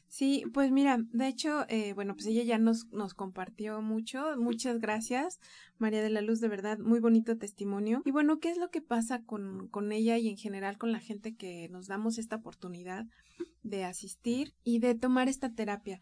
Sí, 0.08 0.44
pues 0.52 0.72
mira, 0.72 0.98
de 1.12 1.28
hecho, 1.28 1.66
eh, 1.70 1.94
bueno, 1.94 2.16
pues 2.16 2.25
ella 2.25 2.42
ya 2.42 2.58
nos, 2.58 2.88
nos 2.88 3.13
compartió 3.13 3.82
mucho. 3.84 4.36
Muchas 4.38 4.80
gracias, 4.80 5.40
María 5.78 6.02
de 6.02 6.10
la 6.10 6.22
Luz, 6.22 6.40
de 6.40 6.48
verdad, 6.48 6.80
muy 6.80 7.00
bonito 7.00 7.38
testimonio. 7.38 8.02
Y 8.04 8.10
bueno, 8.10 8.40
¿qué 8.40 8.50
es 8.50 8.58
lo 8.58 8.70
que 8.70 8.82
pasa 8.82 9.24
con, 9.24 9.68
con 9.68 9.92
ella 9.92 10.18
y 10.18 10.30
en 10.30 10.38
general 10.38 10.80
con 10.80 10.92
la 10.92 11.00
gente 11.00 11.36
que 11.36 11.70
nos 11.70 11.86
damos 11.86 12.18
esta 12.18 12.38
oportunidad 12.38 13.06
de 13.62 13.86
asistir 13.86 14.54
y 14.63 14.80
de 14.80 14.96
tomar 14.96 15.30
esta 15.30 15.54
terapia? 15.54 16.00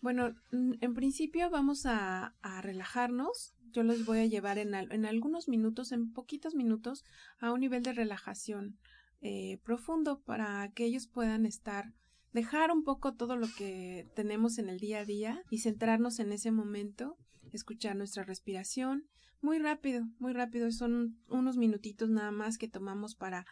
Bueno, 0.00 0.34
en 0.50 0.94
principio 0.94 1.50
vamos 1.50 1.84
a, 1.84 2.34
relajarnos, 2.62 3.54
yo 3.70 3.82
les 3.82 4.06
voy 4.06 4.20
a 4.20 4.26
llevar 4.26 4.58
en, 4.58 4.74
en 4.74 5.04
algunos 5.04 5.46
minutos, 5.46 5.92
en 5.92 6.12
poquitos 6.12 6.54
minutos, 6.54 7.04
a 7.38 7.52
un 7.52 7.60
nivel 7.60 7.82
de 7.82 7.92
relajación 7.92 8.78
eh, 9.20 9.58
profundo 9.62 10.22
para 10.22 10.72
que 10.72 10.86
ellos 10.86 11.06
puedan 11.06 11.44
estar, 11.44 11.92
dejar 12.32 12.70
un 12.70 12.82
poco 12.82 13.14
todo 13.14 13.36
lo 13.36 13.46
que 13.58 14.10
tenemos 14.14 14.56
en 14.56 14.70
el 14.70 14.78
día 14.78 15.00
a 15.00 15.04
día 15.04 15.42
y 15.50 15.58
centrarnos 15.58 16.18
en 16.20 16.32
ese 16.32 16.50
momento, 16.50 17.18
escuchar 17.52 17.96
nuestra 17.96 18.24
respiración, 18.24 19.04
muy 19.42 19.58
rápido, 19.58 20.06
muy 20.18 20.32
rápido, 20.32 20.70
son 20.72 21.18
unos 21.28 21.58
minutitos 21.58 22.08
nada 22.08 22.30
más 22.30 22.56
que 22.56 22.68
tomamos 22.68 23.14
para 23.14 23.44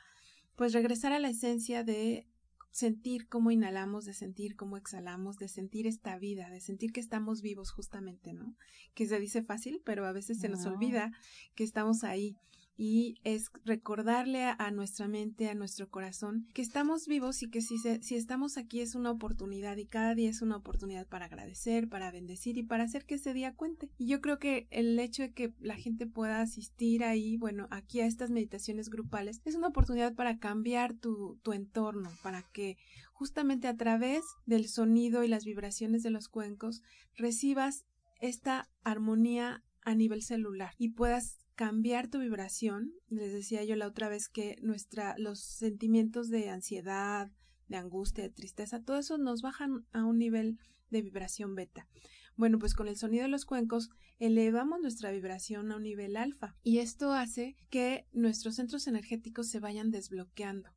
pues 0.57 0.73
regresar 0.73 1.13
a 1.13 1.19
la 1.19 1.29
esencia 1.29 1.85
de 1.85 2.27
sentir 2.79 3.27
cómo 3.27 3.51
inhalamos, 3.51 4.05
de 4.05 4.15
sentir 4.15 4.55
cómo 4.55 4.77
exhalamos, 4.77 5.37
de 5.37 5.49
sentir 5.49 5.89
esta 5.89 6.17
vida, 6.17 6.49
de 6.49 6.61
sentir 6.61 6.93
que 6.93 7.01
estamos 7.01 7.43
vivos 7.43 7.73
justamente, 7.73 8.33
¿no? 8.33 8.55
Que 8.95 9.07
se 9.07 9.19
dice 9.19 9.43
fácil, 9.43 9.83
pero 9.85 10.07
a 10.07 10.13
veces 10.13 10.39
se 10.39 10.49
nos 10.49 10.65
olvida 10.65 11.11
que 11.57 11.65
estamos 11.65 12.05
ahí 12.05 12.37
y 12.81 13.17
es 13.25 13.51
recordarle 13.65 14.45
a, 14.45 14.71
nuestra 14.71 15.09
mente, 15.09 15.49
a 15.49 15.55
nuestro 15.57 15.91
corazón, 15.91 16.47
que 16.55 16.63
estamos 16.63 17.09
vivos 17.09 17.43
y 17.43 17.51
que 17.51 17.61
si, 17.61 17.77
si 17.77 18.15
estamos 18.15 18.57
aquí 18.57 18.81
es 18.81 18.95
una 18.95 19.11
oportunidad 19.11 19.77
y 19.79 19.87
cada 19.87 20.15
día 20.15 20.31
es 20.31 20.43
una 20.43 20.57
oportunidad 20.57 21.05
para 21.09 21.25
agradecer, 21.25 21.89
para 21.89 22.13
bendecir 22.13 22.57
y 22.57 22.63
para 22.63 22.85
hacer 22.85 23.05
que 23.05 23.17
ese 23.17 23.35
día 23.35 23.53
cuente. 23.53 23.91
Y 23.99 24.07
yo 24.07 24.21
creo 24.21 24.39
que 24.39 24.69
el 24.71 24.97
hecho 25.01 25.23
de 25.23 25.33
que 25.33 25.53
la 25.59 25.75
gente 25.75 26.07
pueda 26.07 26.41
asistir 26.41 27.03
ahí, 27.03 27.37
bueno, 27.37 27.67
aquí 27.73 28.01
a 28.01 28.07
estas 28.07 28.31
meditaciones 28.31 28.91
grupales, 28.91 29.41
es 29.45 29.57
una 29.57 29.69
oportunidad 29.69 30.15
para 30.15 30.39
cambiar 30.39 30.95
tu, 30.95 31.41
tu 31.43 31.53
entorno, 31.53 32.11
para 32.23 32.45
que 32.53 32.77
justamente 33.13 33.67
a 33.67 33.77
través 33.77 34.23
del 34.47 34.69
sonido 34.69 35.25
y 35.25 35.29
las 35.29 35.45
vibraciones 35.45 36.05
de 36.05 36.11
los 36.11 36.29
cuencos 36.29 36.83
recibas 37.17 37.85
esta 38.21 38.69
armonía 38.85 39.65
a 39.83 39.95
nivel 39.95 40.23
celular 40.23 40.75
y 40.79 40.91
puedas 40.91 41.39
cambiar 41.55 42.09
tu 42.09 42.21
vibración. 42.21 42.93
Les 43.09 43.33
decía 43.33 43.65
yo 43.65 43.77
la 43.77 43.87
otra 43.87 44.09
vez 44.09 44.29
que 44.29 44.57
nuestra, 44.63 45.15
los 45.19 45.41
sentimientos 45.41 46.29
de 46.29 46.51
ansiedad, 46.51 47.31
de 47.69 47.77
angustia, 47.77 48.25
de 48.25 48.31
tristeza, 48.31 48.83
todo 48.83 48.99
eso 48.99 49.19
nos 49.19 49.43
bajan 49.43 49.85
a 49.93 50.05
un 50.05 50.19
nivel 50.19 50.59
de 50.91 51.03
vibración 51.03 51.55
beta. 51.55 51.87
Bueno, 52.37 52.61
pues 52.61 52.75
con 52.75 52.87
el 52.87 52.97
sonido 52.97 53.25
de 53.25 53.29
los 53.29 53.45
cuencos 53.45 53.91
elevamos 54.21 54.81
nuestra 54.81 55.11
vibración 55.11 55.73
a 55.73 55.77
un 55.77 55.83
nivel 55.83 56.17
alfa 56.17 56.55
y 56.63 56.79
esto 56.79 57.13
hace 57.13 57.57
que 57.69 58.07
nuestros 58.13 58.55
centros 58.55 58.87
energéticos 58.87 59.49
se 59.49 59.59
vayan 59.59 59.91
desbloqueando. 59.91 60.71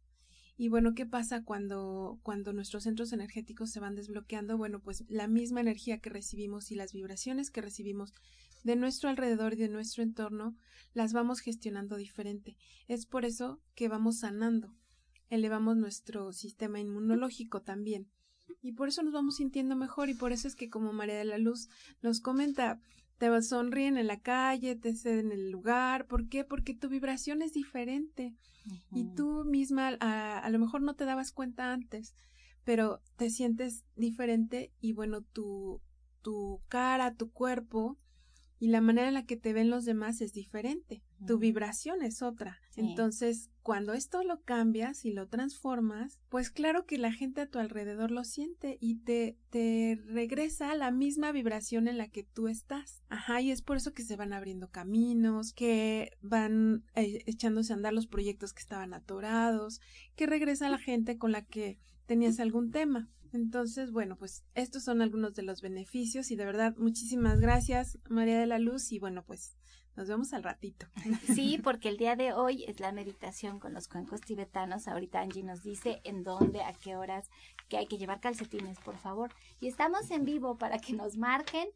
Y 0.57 0.69
bueno, 0.69 0.93
¿qué 0.93 1.05
pasa 1.05 1.43
cuando, 1.43 2.19
cuando 2.23 2.53
nuestros 2.53 2.83
centros 2.83 3.13
energéticos 3.13 3.71
se 3.71 3.79
van 3.79 3.95
desbloqueando? 3.95 4.57
Bueno, 4.57 4.79
pues 4.79 5.05
la 5.07 5.27
misma 5.27 5.61
energía 5.61 5.99
que 5.99 6.09
recibimos 6.09 6.71
y 6.71 6.75
las 6.75 6.93
vibraciones 6.93 7.51
que 7.51 7.61
recibimos 7.61 8.13
de 8.63 8.75
nuestro 8.75 9.09
alrededor 9.09 9.53
y 9.53 9.57
de 9.57 9.69
nuestro 9.69 10.03
entorno 10.03 10.55
las 10.93 11.13
vamos 11.13 11.39
gestionando 11.39 11.95
diferente. 11.95 12.57
Es 12.87 13.05
por 13.05 13.25
eso 13.25 13.61
que 13.75 13.87
vamos 13.87 14.19
sanando, 14.19 14.73
elevamos 15.29 15.77
nuestro 15.77 16.33
sistema 16.33 16.79
inmunológico 16.79 17.61
también. 17.61 18.09
Y 18.61 18.73
por 18.73 18.89
eso 18.89 19.01
nos 19.01 19.13
vamos 19.13 19.37
sintiendo 19.37 19.75
mejor 19.75 20.09
y 20.09 20.13
por 20.13 20.31
eso 20.33 20.47
es 20.47 20.55
que 20.55 20.69
como 20.69 20.93
María 20.93 21.17
de 21.17 21.25
la 21.25 21.37
Luz 21.37 21.69
nos 22.01 22.19
comenta, 22.19 22.79
te 23.17 23.41
sonríen 23.41 23.97
en 23.97 24.07
la 24.07 24.19
calle, 24.19 24.75
te 24.75 24.95
ceden 24.95 25.31
el 25.31 25.51
lugar. 25.51 26.07
¿Por 26.07 26.27
qué? 26.27 26.43
Porque 26.43 26.75
tu 26.75 26.89
vibración 26.89 27.41
es 27.41 27.53
diferente. 27.53 28.35
Y 28.91 29.05
tú 29.15 29.43
misma 29.43 29.97
a, 29.99 30.37
a, 30.37 30.49
lo 30.49 30.59
mejor 30.59 30.81
no 30.81 30.95
te 30.95 31.05
dabas 31.05 31.31
cuenta 31.31 31.73
antes, 31.73 32.13
pero 32.63 33.01
te 33.15 33.31
sientes 33.31 33.85
diferente 33.95 34.71
y 34.79 34.93
bueno, 34.93 35.21
tu, 35.21 35.81
tu 36.21 36.61
cara, 36.67 37.15
tu 37.15 37.31
cuerpo 37.31 37.97
y 38.61 38.67
la 38.67 38.79
manera 38.79 39.07
en 39.07 39.15
la 39.15 39.25
que 39.25 39.37
te 39.37 39.53
ven 39.53 39.71
los 39.71 39.85
demás 39.85 40.21
es 40.21 40.33
diferente. 40.33 41.01
Tu 41.25 41.39
vibración 41.39 42.03
es 42.03 42.21
otra. 42.21 42.59
Entonces, 42.75 43.49
cuando 43.63 43.93
esto 43.93 44.23
lo 44.23 44.43
cambias 44.43 45.03
y 45.03 45.11
lo 45.11 45.27
transformas, 45.27 46.19
pues 46.29 46.51
claro 46.51 46.85
que 46.85 46.99
la 46.99 47.11
gente 47.11 47.41
a 47.41 47.49
tu 47.49 47.57
alrededor 47.57 48.11
lo 48.11 48.23
siente 48.23 48.77
y 48.79 48.99
te, 48.99 49.35
te 49.49 49.99
regresa 50.05 50.69
a 50.69 50.75
la 50.75 50.91
misma 50.91 51.31
vibración 51.31 51.87
en 51.87 51.97
la 51.97 52.09
que 52.09 52.21
tú 52.21 52.47
estás. 52.47 53.01
Ajá, 53.09 53.41
y 53.41 53.49
es 53.49 53.63
por 53.63 53.77
eso 53.77 53.95
que 53.95 54.03
se 54.03 54.15
van 54.15 54.31
abriendo 54.31 54.69
caminos, 54.69 55.53
que 55.53 56.11
van 56.21 56.83
eh, 56.93 57.23
echándose 57.25 57.73
a 57.73 57.77
andar 57.77 57.93
los 57.93 58.05
proyectos 58.05 58.53
que 58.53 58.61
estaban 58.61 58.93
atorados, 58.93 59.81
que 60.15 60.27
regresa 60.27 60.69
la 60.69 60.77
gente 60.77 61.17
con 61.17 61.31
la 61.31 61.41
que 61.41 61.79
tenías 62.05 62.39
algún 62.39 62.69
tema. 62.69 63.09
Entonces, 63.33 63.91
bueno, 63.91 64.17
pues 64.17 64.43
estos 64.55 64.83
son 64.83 65.01
algunos 65.01 65.33
de 65.35 65.43
los 65.43 65.61
beneficios 65.61 66.31
y 66.31 66.35
de 66.35 66.45
verdad 66.45 66.75
muchísimas 66.77 67.39
gracias 67.39 67.97
María 68.09 68.39
de 68.39 68.45
la 68.45 68.59
Luz 68.59 68.91
y 68.91 68.99
bueno, 68.99 69.23
pues 69.23 69.55
nos 69.95 70.07
vemos 70.07 70.33
al 70.33 70.43
ratito. 70.43 70.87
Sí, 71.35 71.59
porque 71.63 71.89
el 71.89 71.97
día 71.97 72.15
de 72.15 72.33
hoy 72.33 72.65
es 72.65 72.79
la 72.79 72.91
meditación 72.91 73.59
con 73.59 73.73
los 73.73 73.87
cuencos 73.87 74.21
tibetanos. 74.21 74.87
Ahorita 74.87 75.21
Angie 75.21 75.43
nos 75.43 75.63
dice 75.63 76.01
en 76.03 76.23
dónde, 76.23 76.63
a 76.63 76.73
qué 76.73 76.95
horas, 76.95 77.29
que 77.69 77.77
hay 77.77 77.87
que 77.87 77.97
llevar 77.97 78.19
calcetines, 78.19 78.79
por 78.79 78.97
favor. 78.97 79.31
Y 79.59 79.67
estamos 79.67 80.11
en 80.11 80.25
vivo 80.25 80.57
para 80.57 80.79
que 80.79 80.93
nos 80.93 81.17
marquen 81.17 81.67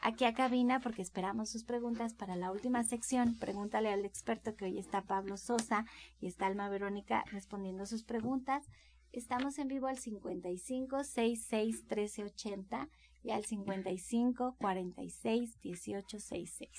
aquí 0.00 0.24
a 0.24 0.34
cabina 0.34 0.80
porque 0.80 1.02
esperamos 1.02 1.48
sus 1.50 1.64
preguntas 1.64 2.14
para 2.14 2.36
la 2.36 2.50
última 2.50 2.82
sección. 2.84 3.38
Pregúntale 3.38 3.90
al 3.90 4.04
experto 4.04 4.54
que 4.54 4.66
hoy 4.66 4.78
está 4.78 5.02
Pablo 5.02 5.36
Sosa 5.36 5.86
y 6.20 6.26
está 6.26 6.46
Alma 6.46 6.68
Verónica 6.68 7.24
respondiendo 7.30 7.86
sus 7.86 8.02
preguntas. 8.02 8.68
Estamos 9.12 9.58
en 9.58 9.68
vivo 9.68 9.88
al 9.88 9.98
55 9.98 11.04
66 11.04 11.86
13 11.86 12.24
80 12.24 12.88
y 13.22 13.30
al 13.30 13.44
55 13.44 14.56
46 14.58 15.60
18 15.60 16.18
66. 16.18 16.70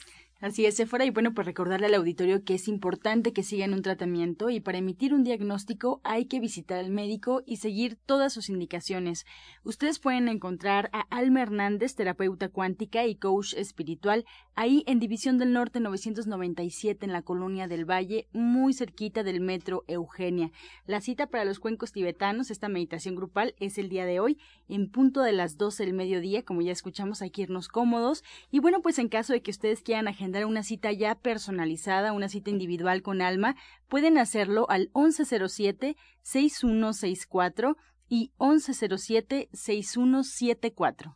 Así 0.43 0.65
es, 0.65 0.83
fuera 0.89 1.05
y 1.05 1.09
bueno, 1.09 1.33
pues 1.33 1.47
recordarle 1.47 1.85
al 1.85 1.93
auditorio 1.93 2.43
que 2.43 2.55
es 2.55 2.67
importante 2.67 3.31
que 3.31 3.43
sigan 3.43 3.73
un 3.73 3.81
tratamiento 3.81 4.49
y 4.49 4.59
para 4.59 4.77
emitir 4.77 5.13
un 5.13 5.23
diagnóstico 5.23 6.01
hay 6.03 6.25
que 6.25 6.41
visitar 6.41 6.79
al 6.79 6.89
médico 6.89 7.43
y 7.45 7.55
seguir 7.55 7.97
todas 8.05 8.33
sus 8.33 8.49
indicaciones. 8.49 9.25
Ustedes 9.63 9.99
pueden 9.99 10.27
encontrar 10.27 10.89
a 10.91 11.05
Alma 11.11 11.43
Hernández, 11.43 11.95
terapeuta 11.95 12.49
cuántica 12.49 13.05
y 13.05 13.15
coach 13.15 13.53
espiritual, 13.53 14.25
ahí 14.53 14.83
en 14.85 14.99
División 14.99 15.37
del 15.37 15.53
Norte 15.53 15.79
997 15.79 17.05
en 17.05 17.13
la 17.13 17.21
Colonia 17.21 17.69
del 17.69 17.89
Valle, 17.89 18.27
muy 18.33 18.73
cerquita 18.73 19.23
del 19.23 19.39
metro 19.39 19.85
Eugenia. 19.87 20.51
La 20.85 20.99
cita 20.99 21.27
para 21.27 21.45
los 21.45 21.61
cuencos 21.61 21.93
tibetanos, 21.93 22.51
esta 22.51 22.67
meditación 22.67 23.15
grupal, 23.15 23.55
es 23.61 23.77
el 23.77 23.87
día 23.87 24.05
de 24.05 24.19
hoy, 24.19 24.37
en 24.67 24.89
punto 24.89 25.21
de 25.21 25.31
las 25.31 25.57
12 25.57 25.85
del 25.85 25.93
mediodía, 25.93 26.43
como 26.43 26.61
ya 26.61 26.73
escuchamos, 26.73 27.21
hay 27.21 27.31
que 27.31 27.43
irnos 27.43 27.69
cómodos. 27.69 28.25
Y 28.51 28.59
bueno, 28.59 28.81
pues 28.81 28.99
en 28.99 29.07
caso 29.07 29.31
de 29.31 29.41
que 29.41 29.51
ustedes 29.51 29.81
quieran 29.81 30.09
agendar 30.09 30.32
dar 30.33 30.45
una 30.45 30.63
cita 30.63 30.91
ya 30.91 31.15
personalizada, 31.15 32.11
una 32.11 32.27
cita 32.27 32.49
individual 32.49 33.01
con 33.01 33.21
Alma, 33.21 33.55
pueden 33.87 34.17
hacerlo 34.17 34.69
al 34.69 34.91
1107-6164 34.91 37.77
y 38.09 38.33
1107-6174. 38.37 41.15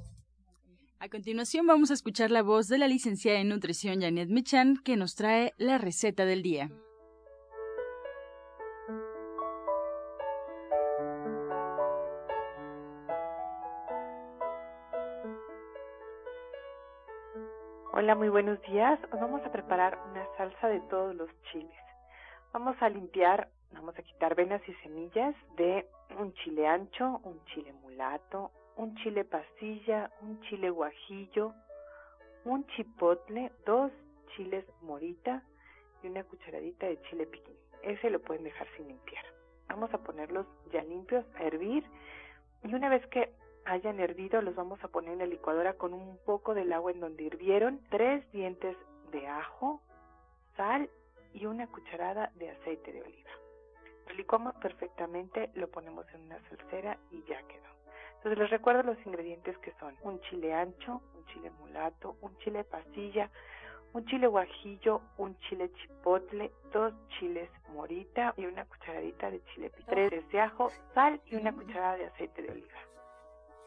A 1.03 1.09
continuación 1.09 1.65
vamos 1.65 1.89
a 1.89 1.95
escuchar 1.95 2.29
la 2.29 2.43
voz 2.43 2.67
de 2.67 2.77
la 2.77 2.87
licenciada 2.87 3.39
en 3.39 3.49
nutrición 3.49 4.01
Janet 4.01 4.29
Michan 4.29 4.75
que 4.85 4.97
nos 4.97 5.15
trae 5.15 5.51
la 5.57 5.79
receta 5.79 6.25
del 6.25 6.43
día. 6.43 6.69
Hola, 17.93 18.13
muy 18.13 18.29
buenos 18.29 18.61
días. 18.61 18.99
Hoy 19.11 19.19
vamos 19.19 19.41
a 19.43 19.51
preparar 19.51 19.97
una 20.11 20.23
salsa 20.37 20.67
de 20.67 20.81
todos 20.81 21.15
los 21.15 21.29
chiles. 21.51 21.81
Vamos 22.53 22.75
a 22.79 22.89
limpiar, 22.89 23.49
vamos 23.71 23.97
a 23.97 24.03
quitar 24.03 24.35
venas 24.35 24.61
y 24.69 24.73
semillas 24.83 25.33
de 25.57 25.83
un 26.19 26.31
chile 26.35 26.67
ancho, 26.67 27.21
un 27.23 27.43
chile 27.45 27.73
mulato, 27.81 28.51
un 28.77 28.95
chile 28.97 29.25
pastilla, 29.25 30.11
un 30.21 30.39
chile 30.41 30.69
guajillo, 30.69 31.53
un 32.45 32.65
chipotle, 32.67 33.51
dos 33.65 33.91
chiles 34.35 34.65
morita 34.81 35.43
y 36.03 36.07
una 36.07 36.23
cucharadita 36.23 36.87
de 36.87 37.01
chile 37.03 37.27
piquín. 37.27 37.55
Ese 37.83 38.09
lo 38.09 38.21
pueden 38.21 38.43
dejar 38.43 38.67
sin 38.75 38.87
limpiar. 38.87 39.23
Vamos 39.67 39.93
a 39.93 39.99
ponerlos 39.99 40.45
ya 40.71 40.83
limpios 40.83 41.25
a 41.35 41.43
hervir 41.43 41.85
y 42.63 42.73
una 42.73 42.89
vez 42.89 43.05
que 43.07 43.31
hayan 43.65 43.99
hervido 43.99 44.41
los 44.41 44.55
vamos 44.55 44.83
a 44.83 44.87
poner 44.87 45.13
en 45.13 45.19
la 45.19 45.25
licuadora 45.25 45.73
con 45.73 45.93
un 45.93 46.17
poco 46.25 46.53
del 46.53 46.73
agua 46.73 46.91
en 46.91 46.99
donde 46.99 47.23
hirvieron, 47.23 47.79
tres 47.89 48.29
dientes 48.31 48.75
de 49.11 49.27
ajo, 49.27 49.81
sal 50.55 50.89
y 51.33 51.45
una 51.45 51.67
cucharada 51.67 52.31
de 52.35 52.49
aceite 52.49 52.91
de 52.91 53.01
oliva. 53.01 53.29
Lo 54.07 54.15
licuamos 54.15 54.55
perfectamente, 54.55 55.49
lo 55.53 55.69
ponemos 55.69 56.05
en 56.13 56.21
una 56.21 56.39
salsera 56.49 56.97
y 57.11 57.23
ya 57.23 57.41
quedó. 57.43 57.70
Entonces 58.21 58.37
les 58.37 58.49
recuerdo 58.51 58.83
los 58.83 59.03
ingredientes 59.03 59.57
que 59.57 59.73
son 59.79 59.95
un 60.03 60.21
chile 60.21 60.53
ancho, 60.53 61.01
un 61.15 61.25
chile 61.25 61.49
mulato, 61.59 62.17
un 62.21 62.37
chile 62.37 62.63
pastilla, 62.63 63.31
un 63.93 64.05
chile 64.05 64.27
guajillo, 64.27 65.01
un 65.17 65.35
chile 65.39 65.71
chipotle, 65.73 66.51
dos 66.71 66.93
chiles 67.17 67.49
morita 67.73 68.35
y 68.37 68.45
una 68.45 68.63
cucharadita 68.65 69.31
de 69.31 69.43
chile 69.45 69.71
pico, 69.71 69.89
tres 69.89 70.29
de 70.29 70.39
ajo, 70.39 70.69
sal 70.93 71.19
y 71.25 71.35
una 71.35 71.51
cucharada 71.51 71.97
de 71.97 72.05
aceite 72.05 72.43
de 72.43 72.51
oliva 72.51 72.90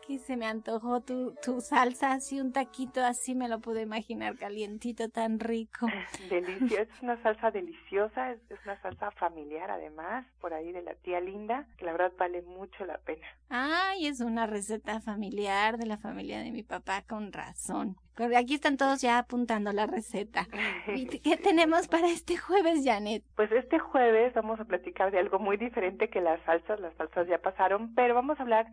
que 0.07 0.19
se 0.19 0.37
me 0.37 0.47
antojó 0.47 1.01
tu, 1.01 1.35
tu 1.43 1.61
salsa, 1.61 2.13
así 2.13 2.41
un 2.41 2.53
taquito, 2.53 3.03
así 3.03 3.35
me 3.35 3.49
lo 3.49 3.61
puedo 3.61 3.81
imaginar, 3.81 4.37
calientito, 4.37 5.09
tan 5.09 5.41
rico. 5.41 5.87
Delicioso, 6.31 6.83
es 6.83 7.03
una 7.03 7.23
salsa 7.23 7.51
deliciosa, 7.51 8.33
es, 8.33 8.41
una 8.65 8.81
salsa 8.83 9.11
familiar 9.13 9.71
además, 9.71 10.27
por 10.41 10.53
ahí 10.53 10.73
de 10.73 10.83
la 10.83 10.95
tía 10.95 11.21
Linda, 11.21 11.67
que 11.79 11.85
la 11.85 11.93
verdad 11.93 12.13
vale 12.19 12.43
mucho 12.43 12.85
la 12.85 12.99
pena. 12.99 13.27
Ay, 13.49 14.07
es 14.07 14.21
una 14.21 14.47
receta 14.47 15.01
familiar 15.01 15.79
de 15.79 15.87
la 15.87 15.97
familia 15.97 16.41
de 16.41 16.51
mi 16.51 16.63
papá, 16.63 17.03
con 17.03 17.33
razón. 17.33 17.97
Aquí 18.37 18.55
están 18.55 18.77
todos 18.77 19.01
ya 19.01 19.19
apuntando 19.19 19.73
la 19.73 19.87
receta. 19.87 20.47
qué 21.23 21.37
tenemos 21.37 21.89
para 21.89 22.09
este 22.09 22.37
jueves, 22.37 22.83
Janet? 22.85 23.25
Pues 23.35 23.51
este 23.51 23.79
jueves 23.79 24.33
vamos 24.35 24.61
a 24.61 24.65
platicar 24.65 25.11
de 25.11 25.19
algo 25.19 25.39
muy 25.39 25.57
diferente 25.57 26.09
que 26.09 26.21
las 26.21 26.41
salsas. 26.43 26.79
Las 26.79 26.95
salsas 26.95 27.27
ya 27.27 27.39
pasaron, 27.39 27.93
pero 27.95 28.15
vamos 28.15 28.39
a 28.39 28.43
hablar 28.43 28.67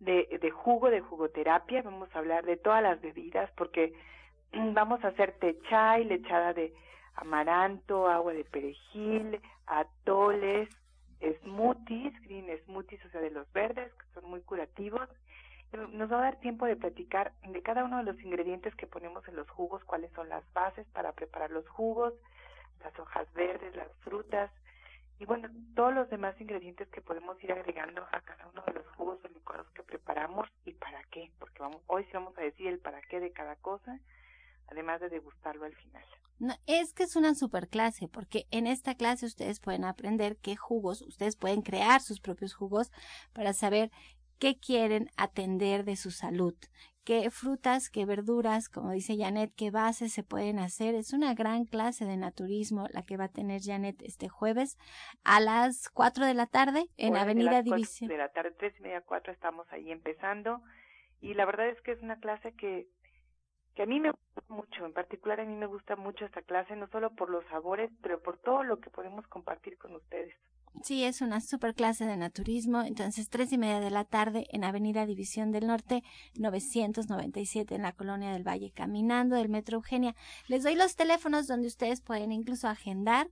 de, 0.00 0.38
de 0.40 0.50
jugo, 0.50 0.90
de 0.90 1.00
jugoterapia, 1.00 1.82
vamos 1.82 2.14
a 2.14 2.18
hablar 2.18 2.44
de 2.44 2.56
todas 2.56 2.82
las 2.82 3.00
bebidas 3.00 3.50
porque 3.56 3.94
vamos 4.52 5.02
a 5.04 5.08
hacer 5.08 5.32
té 5.38 5.58
chai, 5.68 6.04
lechada 6.04 6.52
de 6.52 6.72
amaranto, 7.16 8.08
agua 8.08 8.32
de 8.32 8.44
perejil, 8.44 9.40
atoles, 9.66 10.68
smoothies, 11.42 12.12
green 12.22 12.46
smoothies, 12.64 13.04
o 13.04 13.08
sea, 13.08 13.20
de 13.20 13.30
los 13.30 13.50
verdes, 13.52 13.92
que 13.94 14.06
son 14.14 14.30
muy 14.30 14.42
curativos. 14.42 15.08
Nos 15.92 16.10
va 16.12 16.18
a 16.18 16.22
dar 16.22 16.40
tiempo 16.40 16.66
de 16.66 16.76
platicar 16.76 17.32
de 17.42 17.62
cada 17.62 17.84
uno 17.84 17.98
de 17.98 18.04
los 18.04 18.20
ingredientes 18.22 18.74
que 18.76 18.86
ponemos 18.86 19.26
en 19.28 19.36
los 19.36 19.48
jugos, 19.50 19.82
cuáles 19.84 20.12
son 20.12 20.28
las 20.28 20.44
bases 20.52 20.86
para 20.92 21.12
preparar 21.12 21.50
los 21.50 21.66
jugos, 21.68 22.14
las 22.84 22.96
hojas 22.98 23.26
verdes, 23.34 23.74
las 23.74 23.92
frutas, 24.04 24.50
y 25.18 25.24
bueno, 25.24 25.48
todos 25.74 25.94
los 25.94 26.10
demás 26.10 26.38
ingredientes 26.40 26.88
que 26.88 27.00
podemos 27.00 27.42
ir 27.42 27.52
agregando 27.52 28.02
a 28.12 28.20
cada 28.20 28.46
uno 28.48 28.62
de 28.66 28.74
los 28.74 28.86
jugos 28.96 29.18
o 29.24 29.28
licuados 29.28 29.66
que 29.70 29.82
preparamos 29.82 30.48
y 30.64 30.72
para 30.72 31.02
qué, 31.04 31.32
porque 31.38 31.60
vamos, 31.60 31.82
hoy 31.86 32.04
sí 32.04 32.10
vamos 32.12 32.36
a 32.36 32.42
decir 32.42 32.66
el 32.66 32.78
para 32.78 33.00
qué 33.02 33.20
de 33.20 33.32
cada 33.32 33.56
cosa, 33.56 33.98
además 34.68 35.00
de 35.00 35.08
degustarlo 35.08 35.64
al 35.64 35.74
final. 35.74 36.04
No, 36.38 36.54
es 36.66 36.92
que 36.92 37.04
es 37.04 37.16
una 37.16 37.34
super 37.34 37.68
clase, 37.68 38.08
porque 38.08 38.46
en 38.50 38.66
esta 38.66 38.94
clase 38.94 39.24
ustedes 39.24 39.58
pueden 39.58 39.84
aprender 39.84 40.36
qué 40.36 40.54
jugos, 40.54 41.00
ustedes 41.00 41.36
pueden 41.36 41.62
crear 41.62 42.02
sus 42.02 42.20
propios 42.20 42.52
jugos 42.52 42.90
para 43.32 43.54
saber 43.54 43.90
qué 44.38 44.58
quieren 44.58 45.08
atender 45.16 45.84
de 45.84 45.96
su 45.96 46.10
salud, 46.10 46.54
qué 47.06 47.30
frutas, 47.30 47.88
qué 47.88 48.04
verduras, 48.04 48.68
como 48.68 48.90
dice 48.90 49.16
Janet, 49.16 49.52
qué 49.56 49.70
bases 49.70 50.12
se 50.12 50.24
pueden 50.24 50.58
hacer. 50.58 50.96
Es 50.96 51.12
una 51.12 51.34
gran 51.34 51.64
clase 51.64 52.04
de 52.04 52.16
naturismo 52.16 52.88
la 52.92 53.04
que 53.04 53.16
va 53.16 53.24
a 53.24 53.32
tener 53.32 53.62
Janet 53.62 54.02
este 54.02 54.28
jueves 54.28 54.76
a 55.22 55.38
las 55.38 55.88
4 55.88 56.26
de 56.26 56.34
la 56.34 56.46
tarde 56.46 56.88
en 56.96 57.16
Avenida 57.16 57.62
División. 57.62 58.08
De 58.08 58.18
la 58.18 58.30
tarde, 58.30 58.50
tres 58.58 58.74
y 58.80 58.82
media, 58.82 59.02
cuatro, 59.02 59.32
estamos 59.32 59.66
ahí 59.70 59.92
empezando. 59.92 60.60
Y 61.20 61.34
la 61.34 61.46
verdad 61.46 61.68
es 61.68 61.80
que 61.82 61.92
es 61.92 62.02
una 62.02 62.18
clase 62.18 62.52
que, 62.54 62.88
que 63.76 63.84
a 63.84 63.86
mí 63.86 64.00
me 64.00 64.10
gusta 64.10 64.42
mucho, 64.48 64.84
en 64.84 64.92
particular 64.92 65.40
a 65.40 65.44
mí 65.44 65.54
me 65.54 65.66
gusta 65.66 65.94
mucho 65.94 66.24
esta 66.24 66.42
clase, 66.42 66.74
no 66.74 66.88
solo 66.88 67.14
por 67.14 67.30
los 67.30 67.46
sabores, 67.46 67.88
pero 68.02 68.20
por 68.20 68.38
todo 68.38 68.64
lo 68.64 68.80
que 68.80 68.90
podemos 68.90 69.24
compartir 69.28 69.78
con 69.78 69.94
ustedes. 69.94 70.34
Sí, 70.82 71.04
es 71.04 71.20
una 71.20 71.40
super 71.40 71.74
clase 71.74 72.06
de 72.06 72.16
naturismo. 72.16 72.82
Entonces, 72.82 73.28
tres 73.28 73.52
y 73.52 73.58
media 73.58 73.80
de 73.80 73.90
la 73.90 74.04
tarde 74.04 74.46
en 74.50 74.64
Avenida 74.64 75.06
División 75.06 75.52
del 75.52 75.66
Norte, 75.66 76.02
997 76.36 77.74
en 77.74 77.82
la 77.82 77.92
Colonia 77.92 78.32
del 78.32 78.46
Valle, 78.46 78.70
caminando 78.70 79.36
del 79.36 79.48
Metro 79.48 79.76
Eugenia. 79.76 80.14
Les 80.48 80.62
doy 80.62 80.74
los 80.74 80.96
teléfonos 80.96 81.46
donde 81.46 81.68
ustedes 81.68 82.00
pueden 82.00 82.32
incluso 82.32 82.68
agendar 82.68 83.28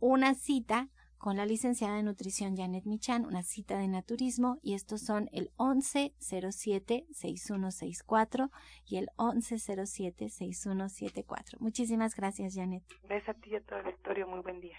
una 0.00 0.34
cita 0.34 0.88
con 1.20 1.36
la 1.36 1.44
licenciada 1.44 1.96
de 1.96 2.02
nutrición 2.02 2.56
Janet 2.56 2.86
Michan, 2.86 3.26
una 3.26 3.42
cita 3.42 3.76
de 3.76 3.88
naturismo, 3.88 4.58
y 4.62 4.72
estos 4.72 5.02
son 5.02 5.28
el 5.32 5.52
1107-6164 5.58 8.50
y 8.86 8.96
el 8.96 9.08
1107-6174. 9.18 11.58
Muchísimas 11.58 12.16
gracias, 12.16 12.54
Janet. 12.54 12.82
Gracias 13.02 13.36
a 13.36 13.38
ti 13.38 13.50
y 13.50 13.56
a 13.56 13.60
todo 13.60 13.80
el 13.80 13.86
lectorio. 13.86 14.26
Muy 14.26 14.40
buen 14.40 14.62
día. 14.62 14.78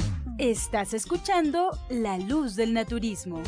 Estás 0.41 0.95
escuchando 0.95 1.69
La 1.87 2.17
Luz 2.17 2.55
del 2.55 2.73
Naturismo. 2.73 3.43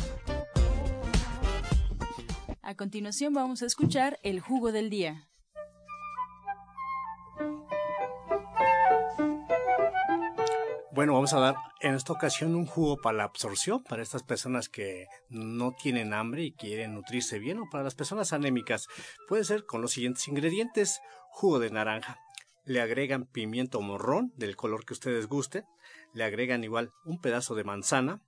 A 2.62 2.76
continuación 2.76 3.34
vamos 3.34 3.64
a 3.64 3.66
escuchar 3.66 4.20
el 4.22 4.38
jugo 4.38 4.70
del 4.70 4.90
día. 4.90 5.28
Bueno, 10.92 11.14
vamos 11.14 11.32
a 11.32 11.40
dar 11.40 11.56
en 11.80 11.96
esta 11.96 12.12
ocasión 12.12 12.54
un 12.54 12.64
jugo 12.64 12.98
para 12.98 13.16
la 13.16 13.24
absorción, 13.24 13.82
para 13.82 14.04
estas 14.04 14.22
personas 14.22 14.68
que 14.68 15.08
no 15.28 15.72
tienen 15.72 16.14
hambre 16.14 16.44
y 16.44 16.52
quieren 16.52 16.94
nutrirse 16.94 17.40
bien, 17.40 17.58
o 17.58 17.64
para 17.72 17.82
las 17.82 17.96
personas 17.96 18.32
anémicas. 18.32 18.86
Puede 19.26 19.42
ser 19.42 19.66
con 19.66 19.82
los 19.82 19.90
siguientes 19.90 20.28
ingredientes: 20.28 21.00
jugo 21.30 21.58
de 21.58 21.70
naranja. 21.70 22.20
Le 22.64 22.80
agregan 22.80 23.26
pimiento 23.26 23.80
morrón 23.80 24.32
del 24.36 24.54
color 24.54 24.84
que 24.86 24.92
ustedes 24.92 25.26
gusten 25.26 25.64
le 26.14 26.24
agregan 26.24 26.64
igual 26.64 26.92
un 27.04 27.20
pedazo 27.20 27.54
de 27.54 27.64
manzana, 27.64 28.22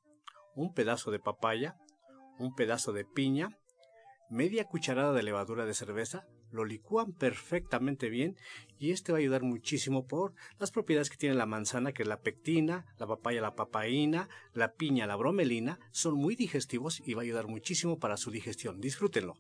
un 0.54 0.74
pedazo 0.74 1.10
de 1.10 1.18
papaya, 1.18 1.76
un 2.38 2.54
pedazo 2.54 2.92
de 2.92 3.04
piña, 3.04 3.56
media 4.28 4.64
cucharada 4.64 5.12
de 5.12 5.22
levadura 5.22 5.64
de 5.64 5.74
cerveza, 5.74 6.26
lo 6.50 6.64
licúan 6.64 7.12
perfectamente 7.12 8.08
bien 8.08 8.36
y 8.78 8.90
este 8.90 9.12
va 9.12 9.18
a 9.18 9.20
ayudar 9.20 9.42
muchísimo 9.42 10.06
por 10.06 10.34
las 10.58 10.70
propiedades 10.70 11.10
que 11.10 11.16
tiene 11.16 11.34
la 11.34 11.46
manzana, 11.46 11.92
que 11.92 12.02
es 12.02 12.08
la 12.08 12.20
pectina, 12.20 12.86
la 12.98 13.06
papaya, 13.06 13.40
la 13.40 13.54
papaína, 13.54 14.28
la 14.52 14.72
piña, 14.72 15.06
la 15.06 15.16
bromelina, 15.16 15.78
son 15.90 16.14
muy 16.14 16.36
digestivos 16.36 17.00
y 17.04 17.14
va 17.14 17.22
a 17.22 17.24
ayudar 17.24 17.46
muchísimo 17.46 17.98
para 17.98 18.16
su 18.16 18.30
digestión. 18.30 18.80
Disfrútenlo. 18.80 19.34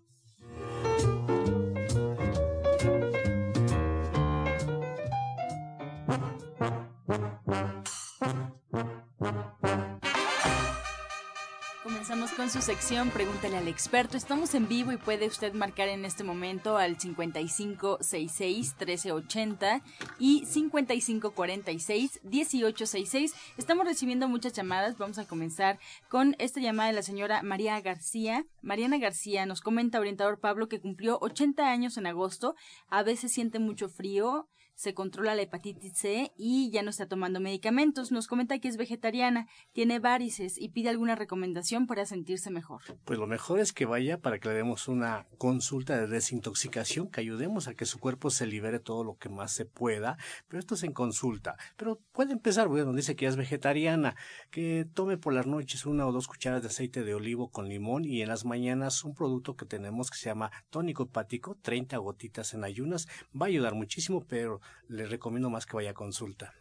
Con 12.36 12.50
su 12.50 12.60
sección 12.60 13.08
Pregúntale 13.10 13.56
al 13.56 13.66
experto. 13.66 14.18
Estamos 14.18 14.54
en 14.54 14.68
vivo 14.68 14.92
y 14.92 14.98
puede 14.98 15.26
usted 15.26 15.54
marcar 15.54 15.88
en 15.88 16.04
este 16.04 16.22
momento 16.22 16.76
al 16.76 16.98
5566-1380 16.98 19.80
y 20.18 20.44
5546-1866. 20.44 23.32
Estamos 23.56 23.86
recibiendo 23.86 24.28
muchas 24.28 24.52
llamadas. 24.52 24.98
Vamos 24.98 25.18
a 25.18 25.26
comenzar 25.26 25.78
con 26.10 26.36
esta 26.38 26.60
llamada 26.60 26.90
de 26.90 26.96
la 26.96 27.02
señora 27.02 27.42
María 27.42 27.80
García. 27.80 28.44
Mariana 28.60 28.98
García 28.98 29.46
nos 29.46 29.62
comenta, 29.62 29.98
orientador 29.98 30.38
Pablo, 30.38 30.68
que 30.68 30.80
cumplió 30.80 31.16
80 31.22 31.70
años 31.70 31.96
en 31.96 32.06
agosto. 32.06 32.54
A 32.88 33.02
veces 33.02 33.32
siente 33.32 33.60
mucho 33.60 33.88
frío 33.88 34.46
se 34.76 34.94
controla 34.94 35.34
la 35.34 35.42
hepatitis 35.42 35.94
C 35.94 36.32
y 36.36 36.70
ya 36.70 36.82
no 36.82 36.90
está 36.90 37.08
tomando 37.08 37.40
medicamentos. 37.40 38.12
Nos 38.12 38.28
comenta 38.28 38.58
que 38.58 38.68
es 38.68 38.76
vegetariana, 38.76 39.48
tiene 39.72 39.98
varices 39.98 40.58
y 40.58 40.68
pide 40.68 40.90
alguna 40.90 41.16
recomendación 41.16 41.86
para 41.86 42.04
sentirse 42.04 42.50
mejor. 42.50 42.82
Pues 43.04 43.18
lo 43.18 43.26
mejor 43.26 43.58
es 43.58 43.72
que 43.72 43.86
vaya 43.86 44.20
para 44.20 44.38
que 44.38 44.48
le 44.48 44.54
demos 44.54 44.86
una 44.86 45.26
consulta 45.38 45.98
de 45.98 46.06
desintoxicación, 46.06 47.10
que 47.10 47.20
ayudemos 47.20 47.68
a 47.68 47.74
que 47.74 47.86
su 47.86 47.98
cuerpo 47.98 48.30
se 48.30 48.46
libere 48.46 48.78
todo 48.78 49.02
lo 49.02 49.16
que 49.16 49.30
más 49.30 49.52
se 49.52 49.64
pueda, 49.64 50.18
pero 50.46 50.60
esto 50.60 50.74
es 50.74 50.82
en 50.82 50.92
consulta. 50.92 51.56
Pero 51.76 51.98
puede 52.12 52.32
empezar, 52.32 52.68
bueno, 52.68 52.92
dice 52.92 53.16
que 53.16 53.24
ya 53.24 53.30
es 53.30 53.36
vegetariana, 53.36 54.14
que 54.50 54.86
tome 54.92 55.16
por 55.16 55.32
las 55.32 55.46
noches 55.46 55.86
una 55.86 56.06
o 56.06 56.12
dos 56.12 56.28
cucharas 56.28 56.60
de 56.60 56.68
aceite 56.68 57.02
de 57.02 57.14
olivo 57.14 57.50
con 57.50 57.68
limón 57.68 58.04
y 58.04 58.20
en 58.20 58.28
las 58.28 58.44
mañanas 58.44 59.04
un 59.04 59.14
producto 59.14 59.56
que 59.56 59.64
tenemos 59.64 60.10
que 60.10 60.18
se 60.18 60.26
llama 60.26 60.52
tónico 60.68 61.04
hepático, 61.04 61.56
30 61.62 61.96
gotitas 61.96 62.52
en 62.52 62.62
ayunas, 62.62 63.08
va 63.34 63.46
a 63.46 63.48
ayudar 63.48 63.74
muchísimo, 63.74 64.22
pero 64.28 64.60
le 64.88 65.06
recomiendo 65.06 65.50
más 65.50 65.66
que 65.66 65.76
vaya 65.76 65.90
a 65.90 65.94
consulta. 65.94 66.52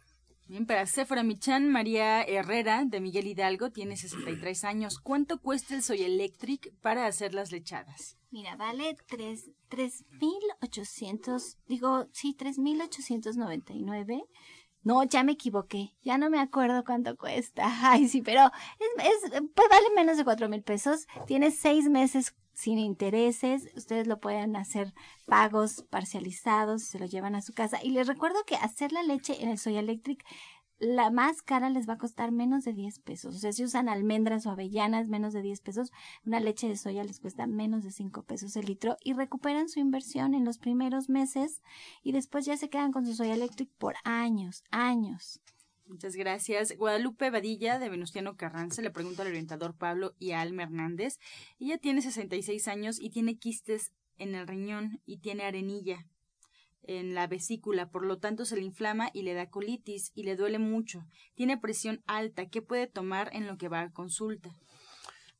Bien, 0.48 0.64
para 0.64 0.86
Sephora 0.86 1.24
Michan, 1.24 1.68
María 1.68 2.22
Herrera 2.22 2.84
de 2.84 3.00
Miguel 3.00 3.26
Hidalgo 3.26 3.72
tiene 3.72 3.96
63 3.96 4.62
años. 4.62 5.00
¿Cuánto 5.00 5.40
cuesta 5.40 5.74
el 5.74 5.82
Soy 5.82 6.02
Electric 6.02 6.72
para 6.80 7.06
hacer 7.06 7.34
las 7.34 7.50
lechadas? 7.50 8.16
Mira, 8.30 8.54
vale 8.54 8.96
tres, 9.08 9.50
tres 9.68 10.04
mil 10.20 10.40
ochocientos, 10.62 11.58
digo, 11.66 12.06
sí, 12.12 12.32
tres 12.32 12.58
mil 12.58 12.80
ochocientos 12.80 13.36
noventa 13.36 13.72
y 13.72 13.82
nueve. 13.82 14.22
No, 14.82 15.02
ya 15.02 15.24
me 15.24 15.32
equivoqué, 15.32 15.96
ya 16.02 16.16
no 16.16 16.30
me 16.30 16.38
acuerdo 16.38 16.84
cuánto 16.84 17.16
cuesta. 17.16 17.64
Ay, 17.90 18.06
sí, 18.08 18.22
pero 18.22 18.42
es, 18.98 19.32
es 19.32 19.42
pues 19.52 19.68
vale 19.68 19.86
menos 19.96 20.16
de 20.16 20.22
cuatro 20.22 20.48
mil 20.48 20.62
pesos. 20.62 21.08
Tiene 21.26 21.50
seis 21.50 21.88
meses 21.88 22.36
sin 22.56 22.78
intereses. 22.78 23.68
Ustedes 23.76 24.06
lo 24.06 24.18
pueden 24.18 24.56
hacer 24.56 24.94
pagos 25.26 25.84
parcializados, 25.90 26.84
se 26.84 26.98
lo 26.98 27.04
llevan 27.04 27.34
a 27.34 27.42
su 27.42 27.52
casa. 27.52 27.84
Y 27.84 27.90
les 27.90 28.06
recuerdo 28.06 28.42
que 28.46 28.56
hacer 28.56 28.92
la 28.92 29.02
leche 29.02 29.42
en 29.42 29.50
el 29.50 29.58
Soy 29.58 29.76
Electric 29.76 30.24
la 30.78 31.10
más 31.10 31.40
cara 31.40 31.70
les 31.70 31.88
va 31.88 31.94
a 31.94 31.98
costar 31.98 32.32
menos 32.32 32.64
de 32.64 32.72
10 32.74 32.98
pesos. 33.00 33.34
O 33.34 33.38
sea, 33.38 33.52
si 33.52 33.64
usan 33.64 33.88
almendras 33.88 34.46
o 34.46 34.50
avellanas, 34.50 35.08
menos 35.08 35.32
de 35.32 35.42
10 35.42 35.60
pesos. 35.60 35.92
Una 36.24 36.40
leche 36.40 36.68
de 36.68 36.76
soya 36.76 37.04
les 37.04 37.20
cuesta 37.20 37.46
menos 37.46 37.82
de 37.82 37.90
5 37.90 38.24
pesos 38.24 38.56
el 38.56 38.66
litro 38.66 38.96
y 39.02 39.14
recuperan 39.14 39.68
su 39.68 39.80
inversión 39.80 40.34
en 40.34 40.44
los 40.44 40.58
primeros 40.58 41.08
meses 41.08 41.62
y 42.02 42.12
después 42.12 42.44
ya 42.44 42.56
se 42.56 42.68
quedan 42.68 42.92
con 42.92 43.06
su 43.06 43.14
soya 43.14 43.34
electric 43.34 43.70
por 43.78 43.94
años, 44.04 44.64
años. 44.70 45.40
Muchas 45.86 46.16
gracias. 46.16 46.76
Guadalupe 46.76 47.30
Badilla 47.30 47.78
de 47.78 47.88
Venustiano 47.88 48.36
Carranza 48.36 48.82
le 48.82 48.90
pregunta 48.90 49.22
al 49.22 49.28
orientador 49.28 49.76
Pablo 49.76 50.14
y 50.18 50.32
a 50.32 50.40
Alma 50.40 50.64
Hernández. 50.64 51.18
Ella 51.60 51.78
tiene 51.78 52.02
66 52.02 52.66
años 52.66 53.00
y 53.00 53.10
tiene 53.10 53.38
quistes 53.38 53.92
en 54.18 54.34
el 54.34 54.48
riñón 54.48 55.00
y 55.06 55.18
tiene 55.18 55.44
arenilla 55.44 56.04
en 56.82 57.14
la 57.14 57.26
vesícula, 57.26 57.90
por 57.90 58.04
lo 58.04 58.18
tanto 58.18 58.44
se 58.44 58.56
le 58.56 58.62
inflama 58.62 59.10
y 59.12 59.22
le 59.22 59.34
da 59.34 59.48
colitis 59.48 60.12
y 60.14 60.22
le 60.22 60.36
duele 60.36 60.58
mucho. 60.58 61.04
Tiene 61.34 61.58
presión 61.58 62.02
alta. 62.06 62.46
¿Qué 62.46 62.62
puede 62.62 62.86
tomar 62.86 63.30
en 63.32 63.46
lo 63.46 63.56
que 63.56 63.68
va 63.68 63.82
a 63.82 63.90
consulta? 63.90 64.50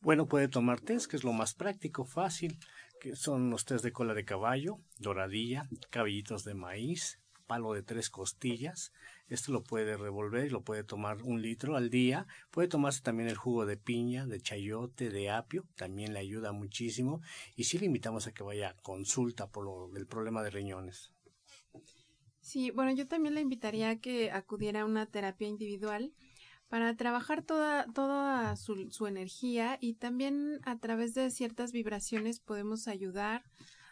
Bueno, 0.00 0.26
puede 0.26 0.48
tomar 0.48 0.80
test, 0.80 1.10
que 1.10 1.16
es 1.16 1.24
lo 1.24 1.32
más 1.32 1.54
práctico, 1.54 2.04
fácil, 2.04 2.58
que 3.00 3.16
son 3.16 3.50
los 3.50 3.64
test 3.64 3.84
de 3.84 3.92
cola 3.92 4.14
de 4.14 4.24
caballo, 4.24 4.78
doradilla, 4.98 5.68
cabellitos 5.90 6.44
de 6.44 6.54
maíz, 6.54 7.18
palo 7.46 7.72
de 7.72 7.82
tres 7.82 8.10
costillas. 8.10 8.92
Esto 9.28 9.52
lo 9.52 9.62
puede 9.62 9.96
revolver 9.96 10.46
y 10.46 10.50
lo 10.50 10.62
puede 10.62 10.84
tomar 10.84 11.22
un 11.22 11.42
litro 11.42 11.76
al 11.76 11.90
día. 11.90 12.26
Puede 12.50 12.68
tomarse 12.68 13.02
también 13.02 13.28
el 13.28 13.36
jugo 13.36 13.66
de 13.66 13.76
piña, 13.76 14.26
de 14.26 14.40
chayote, 14.40 15.10
de 15.10 15.30
apio, 15.30 15.64
también 15.74 16.12
le 16.12 16.20
ayuda 16.20 16.52
muchísimo. 16.52 17.20
Y 17.56 17.64
sí 17.64 17.78
le 17.78 17.86
invitamos 17.86 18.26
a 18.26 18.32
que 18.32 18.42
vaya 18.42 18.70
a 18.70 18.74
consulta 18.74 19.48
por 19.48 19.64
lo, 19.64 19.96
el 19.96 20.06
problema 20.06 20.42
de 20.42 20.50
riñones. 20.50 21.12
Sí, 22.40 22.70
bueno, 22.70 22.92
yo 22.92 23.08
también 23.08 23.34
le 23.34 23.40
invitaría 23.40 23.90
a 23.90 23.96
que 23.96 24.30
acudiera 24.30 24.82
a 24.82 24.84
una 24.84 25.06
terapia 25.06 25.48
individual 25.48 26.12
para 26.68 26.96
trabajar 26.96 27.42
toda, 27.42 27.86
toda 27.92 28.56
su, 28.56 28.90
su 28.90 29.06
energía 29.06 29.78
y 29.80 29.94
también 29.94 30.60
a 30.64 30.78
través 30.78 31.14
de 31.14 31.30
ciertas 31.30 31.72
vibraciones 31.72 32.40
podemos 32.40 32.86
ayudar 32.88 33.44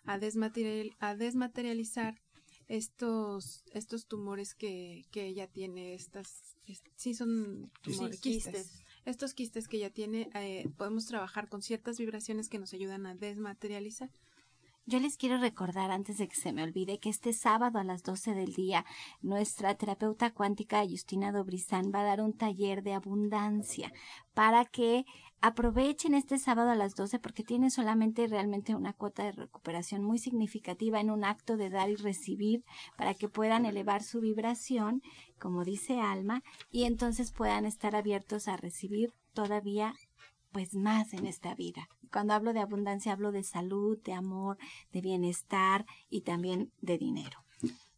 a, 0.05 0.19
desmaterial, 0.19 0.95
a 1.01 1.15
desmaterializar 1.15 2.21
estos, 2.69 3.65
estos 3.73 4.07
tumores 4.07 4.55
que, 4.55 5.05
que 5.11 5.27
ella 5.27 5.47
tiene, 5.47 5.95
estas, 5.95 6.57
sí 6.97 7.15
son 7.15 7.71
tumores, 7.83 8.21
quistes. 8.21 8.83
Estos 9.05 9.35
quistes 9.35 9.69
que 9.69 9.77
ella 9.77 9.91
tiene, 9.91 10.31
eh, 10.35 10.69
podemos 10.77 11.07
trabajar 11.07 11.49
con 11.49 11.61
ciertas 11.61 11.99
vibraciones 11.99 12.49
que 12.49 12.59
nos 12.59 12.73
ayudan 12.73 13.07
a 13.07 13.15
desmaterializar. 13.15 14.11
Yo 14.87 15.01
les 15.01 15.17
quiero 15.17 15.39
recordar 15.39 15.91
antes 15.91 16.19
de 16.19 16.29
que 16.29 16.37
se 16.37 16.53
me 16.53 16.63
olvide 16.63 16.99
que 16.99 17.09
este 17.09 17.33
sábado 17.33 17.79
a 17.79 17.85
las 17.85 18.03
12 18.03 18.35
del 18.35 18.53
día 18.53 18.85
nuestra 19.23 19.75
terapeuta 19.77 20.35
cuántica 20.35 20.85
Justina 20.87 21.33
Dobrizán 21.33 21.91
va 21.91 22.01
a 22.01 22.05
dar 22.05 22.21
un 22.21 22.35
taller 22.35 22.83
de 22.83 22.93
abundancia 22.93 23.91
para 24.35 24.67
que 24.67 25.07
aprovechen 25.41 26.13
este 26.13 26.39
sábado 26.39 26.69
a 26.69 26.75
las 26.75 26.97
12 26.97 27.19
porque 27.19 27.43
tiene 27.43 27.71
solamente 27.71 28.27
realmente 28.27 28.75
una 28.75 28.93
cuota 28.93 29.25
de 29.25 29.33
recuperación 29.33 30.05
muy 30.05 30.19
significativa 30.19 31.01
en 31.01 31.11
un 31.11 31.25
acto 31.25 31.57
de 31.57 31.71
dar 31.71 31.89
y 31.89 31.97
recibir 31.97 32.63
para 32.99 33.15
que 33.15 33.31
puedan 33.31 33.65
elevar 33.65 34.03
su 34.03 34.21
vibración, 34.21 35.01
como 35.39 35.65
dice 35.65 35.99
Alma, 36.03 36.43
y 36.71 36.85
entonces 36.85 37.33
puedan 37.33 37.65
estar 37.65 37.97
abiertos 37.97 38.49
a 38.49 38.59
recibir 38.59 39.15
todavía 39.33 39.95
pues 40.53 40.75
más 40.75 41.15
en 41.15 41.27
esta 41.27 41.55
vida. 41.55 41.89
Cuando 42.15 42.33
hablo 42.33 42.53
de 42.53 42.61
abundancia 42.61 43.13
hablo 43.13 43.33
de 43.33 43.43
salud, 43.43 43.99
de 44.05 44.13
amor, 44.13 44.57
de 44.93 45.01
bienestar 45.01 45.85
y 46.09 46.21
también 46.21 46.71
de 46.81 46.97
dinero. 46.97 47.45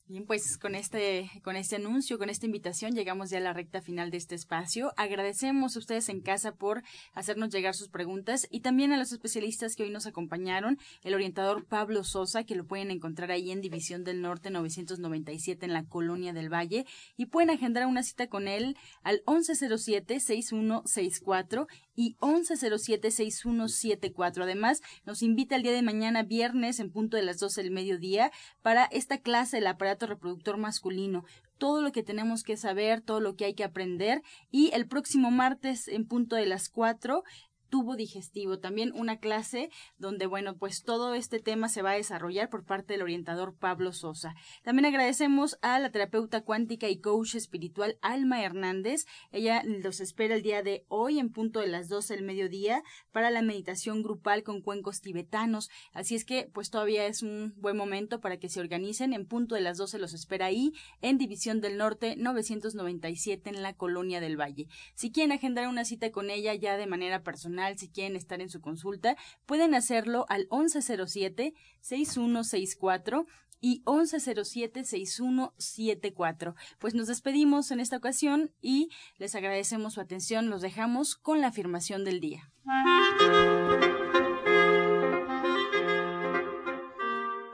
Bien, 0.09 0.25
pues 0.25 0.57
con 0.57 0.77
este, 0.77 1.29
con 1.43 1.57
este 1.57 1.77
anuncio, 1.77 2.17
con 2.17 2.31
esta 2.31 2.47
invitación, 2.47 2.95
llegamos 2.95 3.29
ya 3.29 3.37
a 3.39 3.41
la 3.41 3.53
recta 3.53 3.83
final 3.83 4.11
de 4.11 4.17
este 4.17 4.37
espacio. 4.37 4.93
Agradecemos 4.97 5.75
a 5.75 5.81
ustedes 5.81 6.09
en 6.09 6.21
casa 6.21 6.53
por 6.53 6.85
hacernos 7.13 7.51
llegar 7.51 7.75
sus 7.75 7.89
preguntas 7.89 8.47
y 8.49 8.61
también 8.61 8.93
a 8.93 8.99
los 8.99 9.11
especialistas 9.13 9.75
que 9.75 9.83
hoy 9.83 9.91
nos 9.91 10.07
acompañaron, 10.07 10.79
el 11.03 11.13
orientador 11.13 11.67
Pablo 11.67 12.05
Sosa, 12.05 12.45
que 12.45 12.55
lo 12.55 12.65
pueden 12.65 12.93
encontrar 12.93 13.33
ahí 13.33 13.51
en 13.51 13.61
División 13.61 14.05
del 14.05 14.23
Norte 14.23 14.51
997 14.51 15.67
en 15.67 15.73
la 15.73 15.85
Colonia 15.85 16.33
del 16.33 16.51
Valle, 16.51 16.87
y 17.17 17.27
pueden 17.27 17.51
agendar 17.51 17.85
una 17.87 18.05
cita 18.05 18.29
con 18.29 18.49
él 18.49 18.77
al 19.03 19.23
1107-6164 19.25 21.67
y 21.97 22.17
1107-6174. 22.21 24.43
Además, 24.43 24.83
nos 25.05 25.23
invita 25.23 25.57
el 25.57 25.63
día 25.63 25.73
de 25.73 25.83
mañana, 25.83 26.23
viernes, 26.23 26.79
en 26.79 26.93
punto 26.93 27.17
de 27.17 27.25
las 27.25 27.41
12 27.41 27.63
del 27.63 27.73
mediodía, 27.73 28.31
para 28.63 28.85
esta 28.85 29.19
clase 29.19 29.57
del 29.57 29.67
aparato 29.67 30.07
reproductor 30.07 30.59
masculino 30.59 31.25
todo 31.59 31.81
lo 31.81 31.91
que 31.91 32.03
tenemos 32.03 32.43
que 32.43 32.59
saber, 32.59 33.01
todo 33.01 33.21
lo 33.21 33.35
que 33.35 33.47
hay 33.47 33.55
que 33.55 33.65
aprender 33.65 34.23
y 34.51 34.73
el 34.75 34.87
próximo 34.87 35.31
martes 35.31 35.89
en 35.89 36.07
punto 36.07 36.37
de 36.37 36.45
las 36.45 36.69
4 36.69 37.25
tubo 37.69 37.97
digestivo. 37.97 38.59
También 38.59 38.93
una 38.95 39.19
clase 39.19 39.71
donde, 39.99 40.27
bueno, 40.27 40.57
pues 40.57 40.83
todo 40.83 41.15
este 41.15 41.41
tema 41.41 41.69
se 41.69 41.83
va 41.83 41.93
a 41.93 41.97
desarrollar 41.97 42.49
por 42.49 42.65
parte 42.65 42.95
del 42.95 43.03
orientador 43.03 43.55
Pablo 43.55 43.93
Sosa. 43.93 44.35
También 44.63 44.87
agradecemos 44.87 45.59
a 45.63 45.79
la 45.79 45.91
terapeuta 45.91 46.43
cuántica 46.43 46.89
y 46.89 47.01
coach 47.01 47.35
espiritual 47.35 47.99
Alma 48.03 48.43
Hernández. 48.43 49.07
Ella 49.33 49.63
los 49.65 50.01
espera 50.01 50.35
el 50.35 50.43
día 50.43 50.63
de 50.63 50.85
hoy 50.89 51.19
en 51.19 51.31
punto 51.31 51.61
de 51.61 51.67
las 51.67 51.89
12 51.89 52.15
del 52.15 52.25
mediodía 52.25 52.83
para 53.13 53.31
la 53.31 53.43
meditación 53.43 54.03
grupal 54.03 54.43
con 54.43 54.63
cuencos 54.63 55.01
tibetanos. 55.01 55.71
Así 55.93 56.15
es 56.15 56.25
que, 56.25 56.49
pues 56.53 56.71
todavía 56.71 57.07
es 57.07 57.23
un 57.23 57.55
buen 57.57 57.77
momento 57.77 58.21
para 58.21 58.39
que 58.39 58.49
se 58.49 58.61
organicen. 58.61 59.13
En 59.13 59.27
punto 59.27 59.55
de 59.55 59.61
las 59.61 59.79
12 59.79 59.99
los 59.99 60.15
espera 60.15 60.47
ahí 60.47 60.73
en 61.01 61.19
División 61.19 61.61
del 61.61 61.77
Norte 61.77 62.17
997 62.17 63.51
en 63.51 63.63
la 63.63 63.75
Colonia 63.75 64.21
del 64.21 64.41
Valle. 64.41 64.69
Si 64.95 65.11
quieren 65.11 65.33
agendar 65.33 65.69
una 65.69 65.85
cita 65.85 66.11
con 66.11 66.31
ella 66.31 66.55
ya 66.55 66.77
de 66.77 66.87
manera 66.87 67.23
personal, 67.23 67.56
si 67.77 67.89
quieren 67.89 68.15
estar 68.17 68.41
en 68.41 68.49
su 68.49 68.61
consulta, 68.61 69.17
pueden 69.47 69.75
hacerlo 69.75 70.27
al 70.29 70.49
1107-6164 70.49 73.27
y 73.61 73.83
1107-6174. 73.85 76.55
Pues 76.79 76.95
nos 76.95 77.09
despedimos 77.09 77.71
en 77.71 77.81
esta 77.81 77.97
ocasión 77.97 78.53
y 78.61 78.91
les 79.19 79.35
agradecemos 79.35 79.95
su 79.95 80.01
atención. 80.01 80.51
Los 80.51 80.61
dejamos 80.63 81.17
con 81.17 81.41
la 81.41 81.49
afirmación 81.49 82.05
del 82.05 82.21
día. 82.21 82.53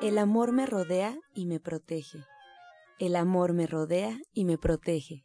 El 0.01 0.19
amor 0.19 0.53
me 0.53 0.67
rodea 0.67 1.17
y 1.35 1.47
me 1.47 1.61
protege. 1.61 2.19
El 2.99 3.17
amor 3.17 3.53
me 3.53 3.67
rodea 3.67 4.19
y 4.33 4.45
me 4.45 4.59
protege. 4.59 5.25